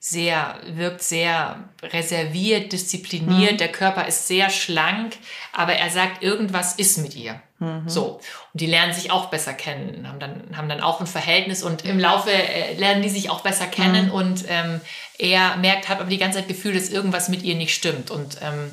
sehr, 0.06 0.58
wirkt 0.68 1.02
sehr 1.02 1.64
reserviert, 1.82 2.74
diszipliniert. 2.74 3.54
Mhm. 3.54 3.58
Der 3.58 3.72
Körper 3.72 4.06
ist 4.06 4.28
sehr 4.28 4.50
schlank, 4.50 5.16
aber 5.54 5.76
er 5.76 5.90
sagt, 5.90 6.22
irgendwas 6.22 6.76
ist 6.76 6.98
mit 6.98 7.16
ihr. 7.16 7.42
Mhm. 7.60 7.88
So. 7.88 8.20
Und 8.52 8.62
die 8.62 8.66
lernen 8.66 8.92
sich 8.92 9.12
auch 9.12 9.28
besser 9.28 9.54
kennen, 9.54 10.06
haben 10.06 10.20
dann, 10.20 10.58
haben 10.58 10.68
dann 10.68 10.82
auch 10.82 11.00
ein 11.00 11.08
Verhältnis 11.08 11.64
und 11.64 11.86
im 11.86 12.00
Laufe 12.00 12.32
äh, 12.32 12.74
lernen 12.74 13.02
die 13.02 13.08
sich 13.08 13.30
auch 13.30 13.40
besser 13.40 13.66
kennen 13.66 14.08
mhm. 14.08 14.12
und 14.12 14.44
ähm, 14.50 14.82
er 15.18 15.56
merkt, 15.56 15.88
hat 15.88 16.02
aber 16.02 16.10
die 16.10 16.18
ganze 16.18 16.40
Zeit 16.40 16.50
Gefühl, 16.50 16.74
dass 16.74 16.90
irgendwas 16.90 17.30
mit 17.30 17.44
ihr 17.44 17.56
nicht 17.56 17.74
stimmt 17.74 18.12
und 18.12 18.40
ähm, 18.42 18.72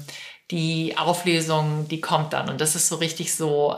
die 0.51 0.99
Auflösung, 0.99 1.87
die 1.87 2.01
kommt 2.01 2.33
dann 2.33 2.49
und 2.49 2.61
das 2.61 2.75
ist 2.75 2.89
so 2.89 2.97
richtig 2.97 3.37
so 3.37 3.77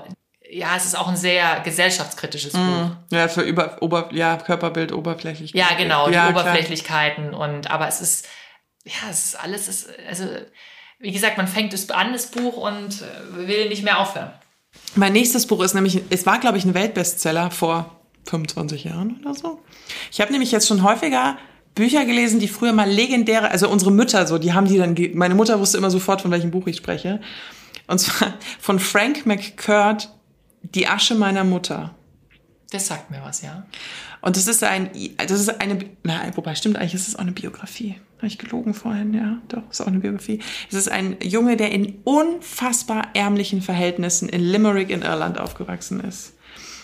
ja, 0.53 0.77
es 0.77 0.85
ist 0.85 0.95
auch 0.97 1.09
ein 1.09 1.17
sehr 1.17 1.61
gesellschaftskritisches 1.61 2.53
mm. 2.53 2.57
Buch. 2.57 2.91
Ja, 3.11 3.29
für 3.29 3.41
über, 3.41 3.79
Ober, 3.81 4.11
ja, 4.13 4.37
Körperbild, 4.37 4.93
Oberflächlichkeit. 4.93 5.59
Ja, 5.59 5.77
genau, 5.77 6.09
die 6.09 6.15
ja, 6.15 6.29
Oberflächlichkeiten 6.29 7.31
klar. 7.31 7.41
und, 7.41 7.71
aber 7.71 7.89
es 7.89 8.03
ist, 8.03 8.29
ja, 8.85 9.11
es 9.11 9.27
ist 9.27 9.35
alles, 9.37 9.69
ist, 9.69 9.89
also, 10.07 10.25
wie 10.99 11.11
gesagt, 11.11 11.39
man 11.39 11.49
fängt 11.49 11.73
es 11.73 11.91
an, 11.91 12.13
das 12.13 12.27
Buch 12.27 12.59
und 12.59 13.03
äh, 13.03 13.49
will 13.49 13.71
nicht 13.71 13.83
mehr 13.83 13.99
aufhören. 13.99 14.31
Mein 14.95 15.15
nächstes 15.15 15.47
Buch 15.47 15.63
ist 15.63 15.75
nämlich, 15.75 16.03
es 16.11 16.27
war, 16.27 16.39
glaube 16.39 16.59
ich, 16.59 16.67
ein 16.67 16.75
Weltbestseller 16.75 17.51
vor 17.51 18.01
25 18.27 18.85
Jahren 18.85 19.21
oder 19.23 19.35
so. 19.35 19.61
Ich 20.11 20.21
habe 20.21 20.33
nämlich 20.33 20.53
jetzt 20.53 20.69
schon 20.69 20.83
häufiger 20.83 21.39
Bücher 21.75 22.05
gelesen, 22.05 22.41
die 22.41 22.49
früher 22.49 22.75
mal 22.75 22.89
legendäre, 22.89 23.51
also 23.51 23.71
unsere 23.71 23.91
Mütter 23.91 24.27
so, 24.27 24.37
die 24.37 24.53
haben 24.53 24.67
die 24.67 24.77
dann, 24.77 24.95
meine 25.15 25.35
Mutter 25.35 25.59
wusste 25.59 25.79
immer 25.79 25.91
sofort, 25.91 26.21
von 26.21 26.31
welchem 26.31 26.51
Buch 26.51 26.67
ich 26.67 26.77
spreche. 26.77 27.21
Und 27.87 27.99
zwar 27.99 28.35
von 28.61 28.79
Frank 28.79 29.25
McCurt, 29.25 30.11
die 30.63 30.89
Asche 30.89 31.15
meiner 31.15 31.45
Mutter. 31.45 31.95
Das 32.71 32.87
sagt 32.87 33.11
mir 33.11 33.21
was, 33.23 33.43
ja. 33.43 33.67
Und 34.23 34.37
das 34.37 34.47
ist 34.47 34.65
ein, 34.65 34.91
das 35.19 35.41
ist 35.41 35.61
eine, 35.61 35.79
na, 36.05 36.23
wobei 36.37 36.55
stimmt 36.55 36.77
eigentlich, 36.77 36.95
ist 36.95 37.09
es 37.09 37.17
auch 37.17 37.21
eine 37.21 37.33
Biografie. 37.33 37.97
Habe 38.19 38.29
ich 38.29 38.39
gelogen 38.39 38.73
vorhin, 38.73 39.13
ja, 39.15 39.39
doch, 39.49 39.69
ist 39.71 39.81
auch 39.81 39.89
eine 39.89 39.99
Biografie. 39.99 40.41
Es 40.71 40.77
ist 40.77 40.91
ein 40.91 41.17
Junge, 41.21 41.57
der 41.57 41.73
in 41.73 41.99
unfassbar 42.05 43.09
ärmlichen 43.15 43.63
Verhältnissen 43.63 44.29
in 44.29 44.41
Limerick 44.41 44.91
in 44.91 45.03
Irland 45.03 45.39
aufgewachsen 45.39 46.01
ist. 46.01 46.35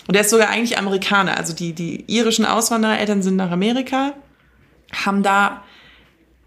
Und 0.08 0.14
der 0.14 0.22
ist 0.22 0.30
sogar 0.30 0.48
eigentlich 0.48 0.78
Amerikaner. 0.78 1.36
Also 1.36 1.54
die, 1.54 1.74
die 1.74 2.04
irischen 2.06 2.44
Auswanderereltern 2.44 3.22
sind 3.22 3.36
nach 3.36 3.50
Amerika, 3.50 4.14
haben 4.92 5.22
da 5.22 5.62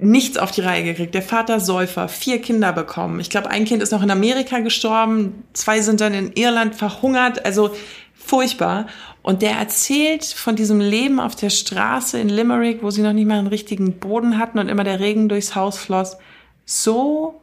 nichts 0.01 0.37
auf 0.37 0.51
die 0.51 0.61
Reihe 0.61 0.83
gekriegt. 0.83 1.13
Der 1.13 1.21
Vater 1.21 1.59
Säufer, 1.59 2.09
vier 2.09 2.41
Kinder 2.41 2.73
bekommen. 2.73 3.19
Ich 3.19 3.29
glaube, 3.29 3.49
ein 3.49 3.65
Kind 3.65 3.83
ist 3.83 3.91
noch 3.91 4.01
in 4.01 4.11
Amerika 4.11 4.59
gestorben, 4.59 5.43
zwei 5.53 5.81
sind 5.81 6.01
dann 6.01 6.13
in 6.13 6.33
Irland 6.33 6.75
verhungert. 6.75 7.45
Also 7.45 7.71
furchtbar. 8.15 8.87
Und 9.21 9.43
der 9.43 9.51
erzählt 9.51 10.25
von 10.25 10.55
diesem 10.55 10.79
Leben 10.79 11.19
auf 11.19 11.35
der 11.35 11.51
Straße 11.51 12.19
in 12.19 12.29
Limerick, 12.29 12.81
wo 12.81 12.89
sie 12.89 13.03
noch 13.03 13.13
nicht 13.13 13.27
mal 13.27 13.37
einen 13.37 13.47
richtigen 13.47 13.99
Boden 13.99 14.39
hatten 14.39 14.57
und 14.57 14.69
immer 14.69 14.83
der 14.83 14.99
Regen 14.99 15.29
durchs 15.29 15.53
Haus 15.53 15.77
floss. 15.77 16.17
So 16.65 17.39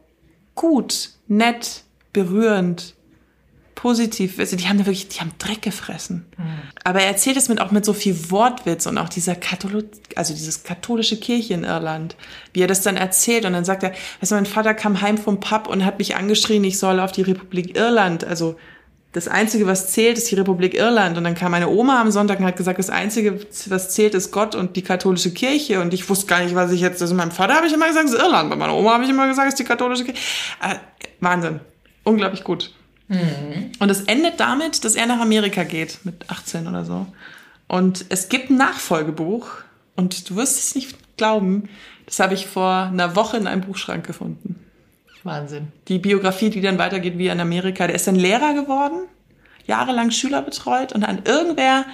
gut, 0.55 1.11
nett, 1.27 1.83
berührend, 2.11 2.95
positiv. 3.79 4.39
Also 4.39 4.57
die 4.57 4.67
haben 4.67 4.77
da 4.77 4.85
wirklich, 4.85 5.07
die 5.07 5.21
haben 5.21 5.31
Dreck 5.39 5.61
gefressen. 5.61 6.25
Mhm. 6.37 6.43
Aber 6.83 6.99
er 6.99 7.07
erzählt 7.07 7.37
es 7.37 7.47
mit 7.47 7.61
auch 7.61 7.71
mit 7.71 7.85
so 7.85 7.93
viel 7.93 8.29
Wortwitz 8.29 8.85
und 8.85 8.97
auch 8.97 9.07
dieser 9.07 9.35
Katholo 9.35 9.83
also 10.15 10.33
dieses 10.33 10.63
katholische 10.63 11.17
Kirche 11.17 11.53
in 11.53 11.63
Irland, 11.63 12.17
wie 12.51 12.61
er 12.61 12.67
das 12.67 12.81
dann 12.81 12.97
erzählt 12.97 13.45
und 13.45 13.53
dann 13.53 13.63
sagt 13.63 13.83
er, 13.83 13.91
weißt 14.19 14.31
du, 14.31 14.35
mein 14.35 14.45
Vater 14.45 14.73
kam 14.73 14.99
heim 14.99 15.17
vom 15.17 15.39
Pub 15.39 15.67
und 15.67 15.85
hat 15.85 15.97
mich 15.97 16.17
angeschrien, 16.17 16.61
ich 16.65 16.77
soll 16.77 16.99
auf 16.99 17.13
die 17.13 17.21
Republik 17.21 17.77
Irland, 17.77 18.25
also 18.25 18.57
das 19.13 19.29
Einzige, 19.29 19.65
was 19.65 19.91
zählt, 19.91 20.17
ist 20.17 20.29
die 20.29 20.35
Republik 20.35 20.75
Irland. 20.75 21.17
Und 21.17 21.23
dann 21.23 21.33
kam 21.33 21.49
meine 21.49 21.67
Oma 21.67 21.99
am 21.99 22.11
Sonntag 22.11 22.39
und 22.39 22.45
hat 22.45 22.57
gesagt, 22.57 22.77
das 22.77 22.91
Einzige, 22.91 23.39
was 23.65 23.89
zählt, 23.89 24.13
ist 24.13 24.31
Gott 24.31 24.53
und 24.53 24.75
die 24.75 24.83
katholische 24.83 25.33
Kirche. 25.33 25.81
Und 25.81 25.95
ich 25.95 26.07
wusste 26.07 26.27
gar 26.27 26.43
nicht, 26.43 26.53
was 26.53 26.71
ich 26.71 26.81
jetzt, 26.81 27.01
also 27.01 27.15
meinem 27.15 27.31
Vater 27.31 27.55
habe 27.55 27.65
ich 27.65 27.73
immer 27.73 27.87
gesagt, 27.87 28.05
es 28.05 28.13
ist 28.13 28.21
Irland. 28.21 28.51
Bei 28.51 28.55
meiner 28.55 28.75
Oma 28.75 28.93
habe 28.93 29.03
ich 29.05 29.09
immer 29.09 29.27
gesagt, 29.27 29.47
es 29.47 29.53
ist 29.55 29.59
die 29.59 29.63
katholische 29.63 30.03
Kirche. 30.03 30.21
Äh, 30.61 30.75
Wahnsinn. 31.21 31.59
Unglaublich 32.03 32.43
gut. 32.43 32.71
Mhm. 33.09 33.71
Und 33.79 33.89
es 33.89 34.01
endet 34.01 34.39
damit, 34.39 34.85
dass 34.85 34.95
er 34.95 35.07
nach 35.07 35.19
Amerika 35.19 35.63
geht, 35.63 35.99
mit 36.05 36.29
18 36.29 36.67
oder 36.67 36.85
so. 36.85 37.07
Und 37.67 38.05
es 38.09 38.29
gibt 38.29 38.49
ein 38.49 38.57
Nachfolgebuch. 38.57 39.49
Und 39.95 40.29
du 40.29 40.37
wirst 40.37 40.57
es 40.59 40.75
nicht 40.75 41.17
glauben, 41.17 41.67
das 42.05 42.19
habe 42.19 42.33
ich 42.33 42.47
vor 42.47 42.89
einer 42.91 43.15
Woche 43.15 43.37
in 43.37 43.47
einem 43.47 43.61
Buchschrank 43.61 44.07
gefunden. 44.07 44.55
Wahnsinn. 45.23 45.67
Die 45.89 45.99
Biografie, 45.99 46.49
die 46.49 46.61
dann 46.61 46.77
weitergeht 46.77 47.17
wie 47.17 47.27
in 47.27 47.39
Amerika. 47.41 47.85
Der 47.87 47.95
ist 47.95 48.07
dann 48.07 48.15
Lehrer 48.15 48.53
geworden, 48.53 49.01
jahrelang 49.65 50.11
Schüler 50.11 50.41
betreut 50.41 50.93
und 50.93 51.01
dann 51.01 51.23
irgendwer 51.25 51.85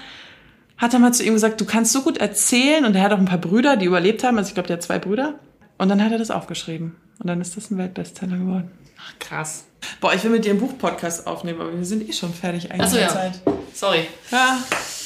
hat 0.77 0.93
er 0.93 0.99
mal 0.99 1.13
zu 1.13 1.23
ihm 1.23 1.33
gesagt, 1.33 1.59
du 1.59 1.65
kannst 1.65 1.93
so 1.93 2.01
gut 2.01 2.17
erzählen 2.17 2.85
und 2.85 2.95
er 2.95 3.01
hat 3.01 3.13
auch 3.13 3.17
ein 3.17 3.25
paar 3.25 3.39
Brüder, 3.39 3.77
die 3.77 3.85
überlebt 3.85 4.23
haben, 4.23 4.37
also 4.37 4.49
ich 4.49 4.53
glaube, 4.53 4.67
der 4.67 4.77
hat 4.77 4.83
zwei 4.83 4.99
Brüder 4.99 5.39
und 5.77 5.89
dann 5.89 6.03
hat 6.03 6.11
er 6.11 6.19
das 6.19 6.31
aufgeschrieben 6.31 6.95
und 7.19 7.27
dann 7.27 7.41
ist 7.41 7.55
das 7.57 7.71
ein 7.71 7.77
Weltbestseller 7.77 8.37
geworden. 8.37 8.71
Ach, 8.97 9.13
krass. 9.19 9.65
Boah, 10.01 10.13
ich 10.13 10.23
will 10.23 10.31
mit 10.31 10.45
dir 10.45 10.51
einen 10.51 10.59
Buchpodcast 10.59 11.27
aufnehmen, 11.27 11.61
aber 11.61 11.75
wir 11.75 11.85
sind 11.85 12.07
eh 12.07 12.13
schon 12.13 12.33
fertig 12.33 12.71
eigentlich. 12.71 12.81
Achso, 12.81 12.97
ja. 12.97 13.09
Zeit. 13.09 13.39
Sorry. 13.73 14.07
Ja, 14.31 14.57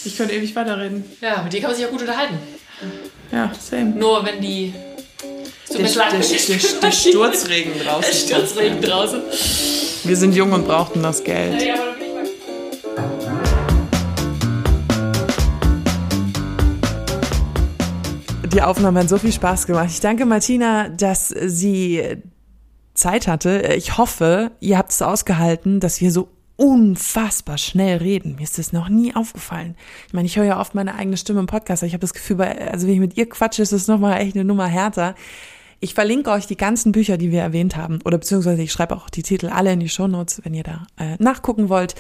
ich 0.06 0.16
könnte 0.16 0.34
ewig 0.34 0.56
weiterreden. 0.56 1.04
Ja, 1.22 1.42
mit 1.44 1.54
dir 1.54 1.62
kann 1.62 1.72
man 1.72 1.78
sich 1.78 1.86
auch 1.86 1.92
gut 1.92 2.02
unterhalten. 2.02 2.38
Ja, 3.32 3.52
same. 3.60 3.92
Nur 3.92 4.26
wenn 4.26 4.42
die 4.42 4.74
der, 5.70 5.84
der, 5.84 6.10
der, 6.10 6.20
der, 6.82 6.92
Sturzregen 6.92 7.74
draußen. 7.80 8.28
Der 8.30 8.36
Sturzregen 8.38 8.82
draußen. 8.82 9.22
Wir 10.04 10.16
sind 10.16 10.34
jung 10.34 10.52
und 10.54 10.66
brauchten 10.66 11.04
das 11.04 11.24
Geld. 11.24 11.62
Die 18.54 18.64
Aufnahme 18.64 19.02
hat 19.02 19.10
so 19.10 19.20
viel 19.20 19.32
Spaß 19.32 19.68
gemacht. 19.68 19.90
Ich 19.92 20.00
danke 20.00 20.26
Martina, 20.26 20.90
dass 20.90 21.30
sie 21.30 22.18
Zeit 22.96 23.28
hatte. 23.28 23.74
Ich 23.78 23.98
hoffe, 23.98 24.52
ihr 24.60 24.78
habt 24.78 24.92
es 24.92 25.04
ausgehalten, 25.04 25.80
dass 25.80 26.02
wir 26.02 26.12
so 26.12 26.30
unfassbar 26.56 27.60
schnell 27.60 27.98
reden. 27.98 28.36
Mir 28.36 28.44
ist 28.44 28.58
das 28.58 28.74
noch 28.74 28.90
nie 28.90 29.16
aufgefallen. 29.16 29.76
Ich 30.08 30.14
meine, 30.14 30.26
ich 30.26 30.36
höre 30.36 30.46
ja 30.46 30.60
oft 30.60 30.74
meine 30.74 30.96
eigene 30.96 31.16
Stimme 31.16 31.42
im 31.42 31.46
Podcast, 31.46 31.84
ich 31.84 31.94
habe 31.94 32.02
das 32.02 32.14
Gefühl, 32.14 32.42
also 32.42 32.88
wenn 32.88 32.96
ich 32.96 33.00
mit 33.00 33.18
ihr 33.18 33.30
quatsche, 33.30 33.62
ist 33.62 33.72
es 33.72 33.88
nochmal 33.88 34.20
echt 34.20 34.36
eine 34.36 34.44
Nummer 34.44 34.66
härter. 34.66 35.16
Ich 35.80 35.94
verlinke 35.94 36.32
euch 36.32 36.48
die 36.48 36.58
ganzen 36.58 36.92
Bücher, 36.92 37.18
die 37.18 37.32
wir 37.32 37.42
erwähnt 37.42 37.78
haben, 37.78 38.00
oder 38.04 38.18
beziehungsweise 38.18 38.62
ich 38.62 38.72
schreibe 38.72 38.98
auch 38.98 39.10
die 39.10 39.24
Titel 39.24 39.48
alle 39.48 39.72
in 39.72 39.80
die 39.80 39.90
Shownotes, 39.90 40.42
wenn 40.44 40.54
ihr 40.54 40.64
da 40.64 40.88
äh, 40.98 41.16
nachgucken 41.20 41.70
wollt. 41.70 41.96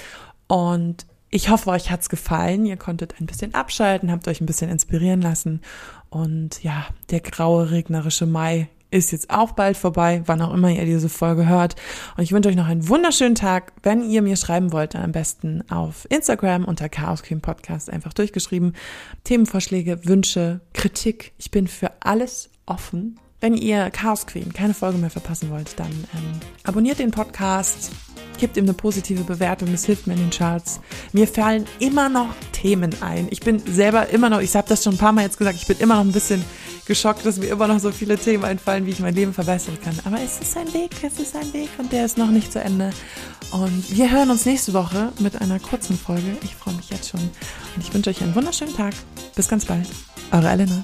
Und 0.48 1.06
ich 1.30 1.50
hoffe, 1.50 1.70
euch 1.70 1.92
hat's 1.92 2.10
gefallen. 2.10 2.66
Ihr 2.66 2.76
konntet 2.76 3.16
ein 3.22 3.28
bisschen 3.28 3.54
abschalten, 3.54 4.12
habt 4.12 4.28
euch 4.28 4.42
ein 4.42 4.48
bisschen 4.48 4.70
inspirieren 4.70 5.22
lassen. 5.22 5.62
Und 6.10 6.64
ja, 6.64 6.88
der 7.12 7.20
graue, 7.20 7.72
regnerische 7.72 8.26
Mai 8.26 8.70
ist 8.92 9.12
jetzt 9.12 9.30
auch 9.30 9.52
bald 9.52 9.78
vorbei, 9.78 10.24
wann 10.26 10.42
auch 10.42 10.54
immer 10.54 10.70
ihr 10.70 10.86
diese 10.86 11.10
Folge 11.10 11.48
hört. 11.48 11.76
Und 12.18 12.24
ich 12.24 12.32
wünsche 12.32 12.50
euch 12.50 12.56
noch 12.56 12.68
einen 12.68 12.88
wunderschönen 12.88 13.36
Tag. 13.36 13.74
Wenn 13.84 14.02
ihr 14.02 14.22
mir 14.22 14.36
schreiben 14.36 14.72
wollt, 14.72 14.96
dann 14.96 15.04
am 15.04 15.12
besten 15.12 15.64
auf 15.70 16.08
Instagram 16.10 16.66
unter 16.66 16.90
Chaos 16.90 17.22
Cream 17.22 17.42
Podcast 17.42 17.90
einfach 17.90 18.14
durchgeschrieben. 18.14 18.74
Themenvorschläge, 19.24 20.06
Wünsche, 20.06 20.62
Kritik. 20.74 21.34
Ich 21.38 21.52
bin 21.52 21.68
für 21.68 21.92
alles 22.00 22.50
offen. 22.66 23.20
Wenn 23.42 23.54
ihr 23.56 23.90
Chaos 23.92 24.28
Queen 24.28 24.52
keine 24.52 24.74
Folge 24.74 24.98
mehr 24.98 25.10
verpassen 25.10 25.50
wollt, 25.50 25.80
dann 25.80 25.92
ähm, 25.92 26.40
abonniert 26.66 27.00
den 27.00 27.12
Podcast, 27.12 27.92
gebt 28.38 28.58
ihm 28.58 28.66
eine 28.66 28.74
positive 28.74 29.24
Bewertung, 29.24 29.72
das 29.72 29.86
hilft 29.86 30.08
mir 30.08 30.14
in 30.14 30.20
den 30.20 30.30
Charts. 30.30 30.82
Mir 31.14 31.28
fallen 31.28 31.66
immer 31.80 32.10
noch 32.10 32.34
Themen 32.52 32.94
ein. 33.02 33.28
Ich 33.30 33.40
bin 33.40 33.60
selber 33.60 34.10
immer 34.10 34.30
noch, 34.30 34.42
ich 34.42 34.54
habe 34.56 34.68
das 34.68 34.84
schon 34.84 34.96
ein 34.96 34.98
paar 34.98 35.14
Mal 35.14 35.22
jetzt 35.22 35.38
gesagt, 35.38 35.56
ich 35.56 35.68
bin 35.68 35.78
immer 35.80 35.96
noch 35.96 36.04
ein 36.04 36.12
bisschen 36.12 36.44
geschockt, 36.86 37.26
dass 37.26 37.38
mir 37.38 37.48
immer 37.48 37.68
noch 37.68 37.80
so 37.80 37.92
viele 37.92 38.18
Themen 38.18 38.44
einfallen, 38.44 38.86
wie 38.86 38.92
ich 38.92 39.00
mein 39.00 39.16
Leben 39.16 39.34
verbessern 39.34 39.78
kann. 39.82 39.96
Aber 40.04 40.22
es 40.22 40.40
ist 40.40 40.58
ein 40.58 40.74
Weg, 40.74 40.92
es 41.02 41.20
ist 41.20 41.36
ein 41.36 41.54
Weg 41.54 41.70
und 41.78 41.94
der 41.94 42.06
ist 42.06 42.18
noch 42.18 42.32
nicht 42.32 42.52
zu 42.52 42.60
Ende. 42.60 42.92
Und 43.52 43.96
wir 43.96 44.12
hören 44.12 44.32
uns 44.32 44.46
nächste 44.46 44.74
Woche 44.74 45.14
mit 45.20 45.42
einer 45.42 45.60
kurzen 45.60 45.98
Folge. 45.98 46.38
Ich 46.44 46.56
freue 46.56 46.74
mich 46.74 46.90
jetzt 46.90 47.10
schon 47.10 47.22
und 47.22 47.82
ich 47.82 47.94
wünsche 47.94 48.10
euch 48.10 48.22
einen 48.22 48.36
wunderschönen 48.36 48.76
Tag. 48.76 48.94
Bis 49.36 49.48
ganz 49.48 49.64
bald. 49.66 49.88
Eure 50.32 50.50
Elena. 50.50 50.84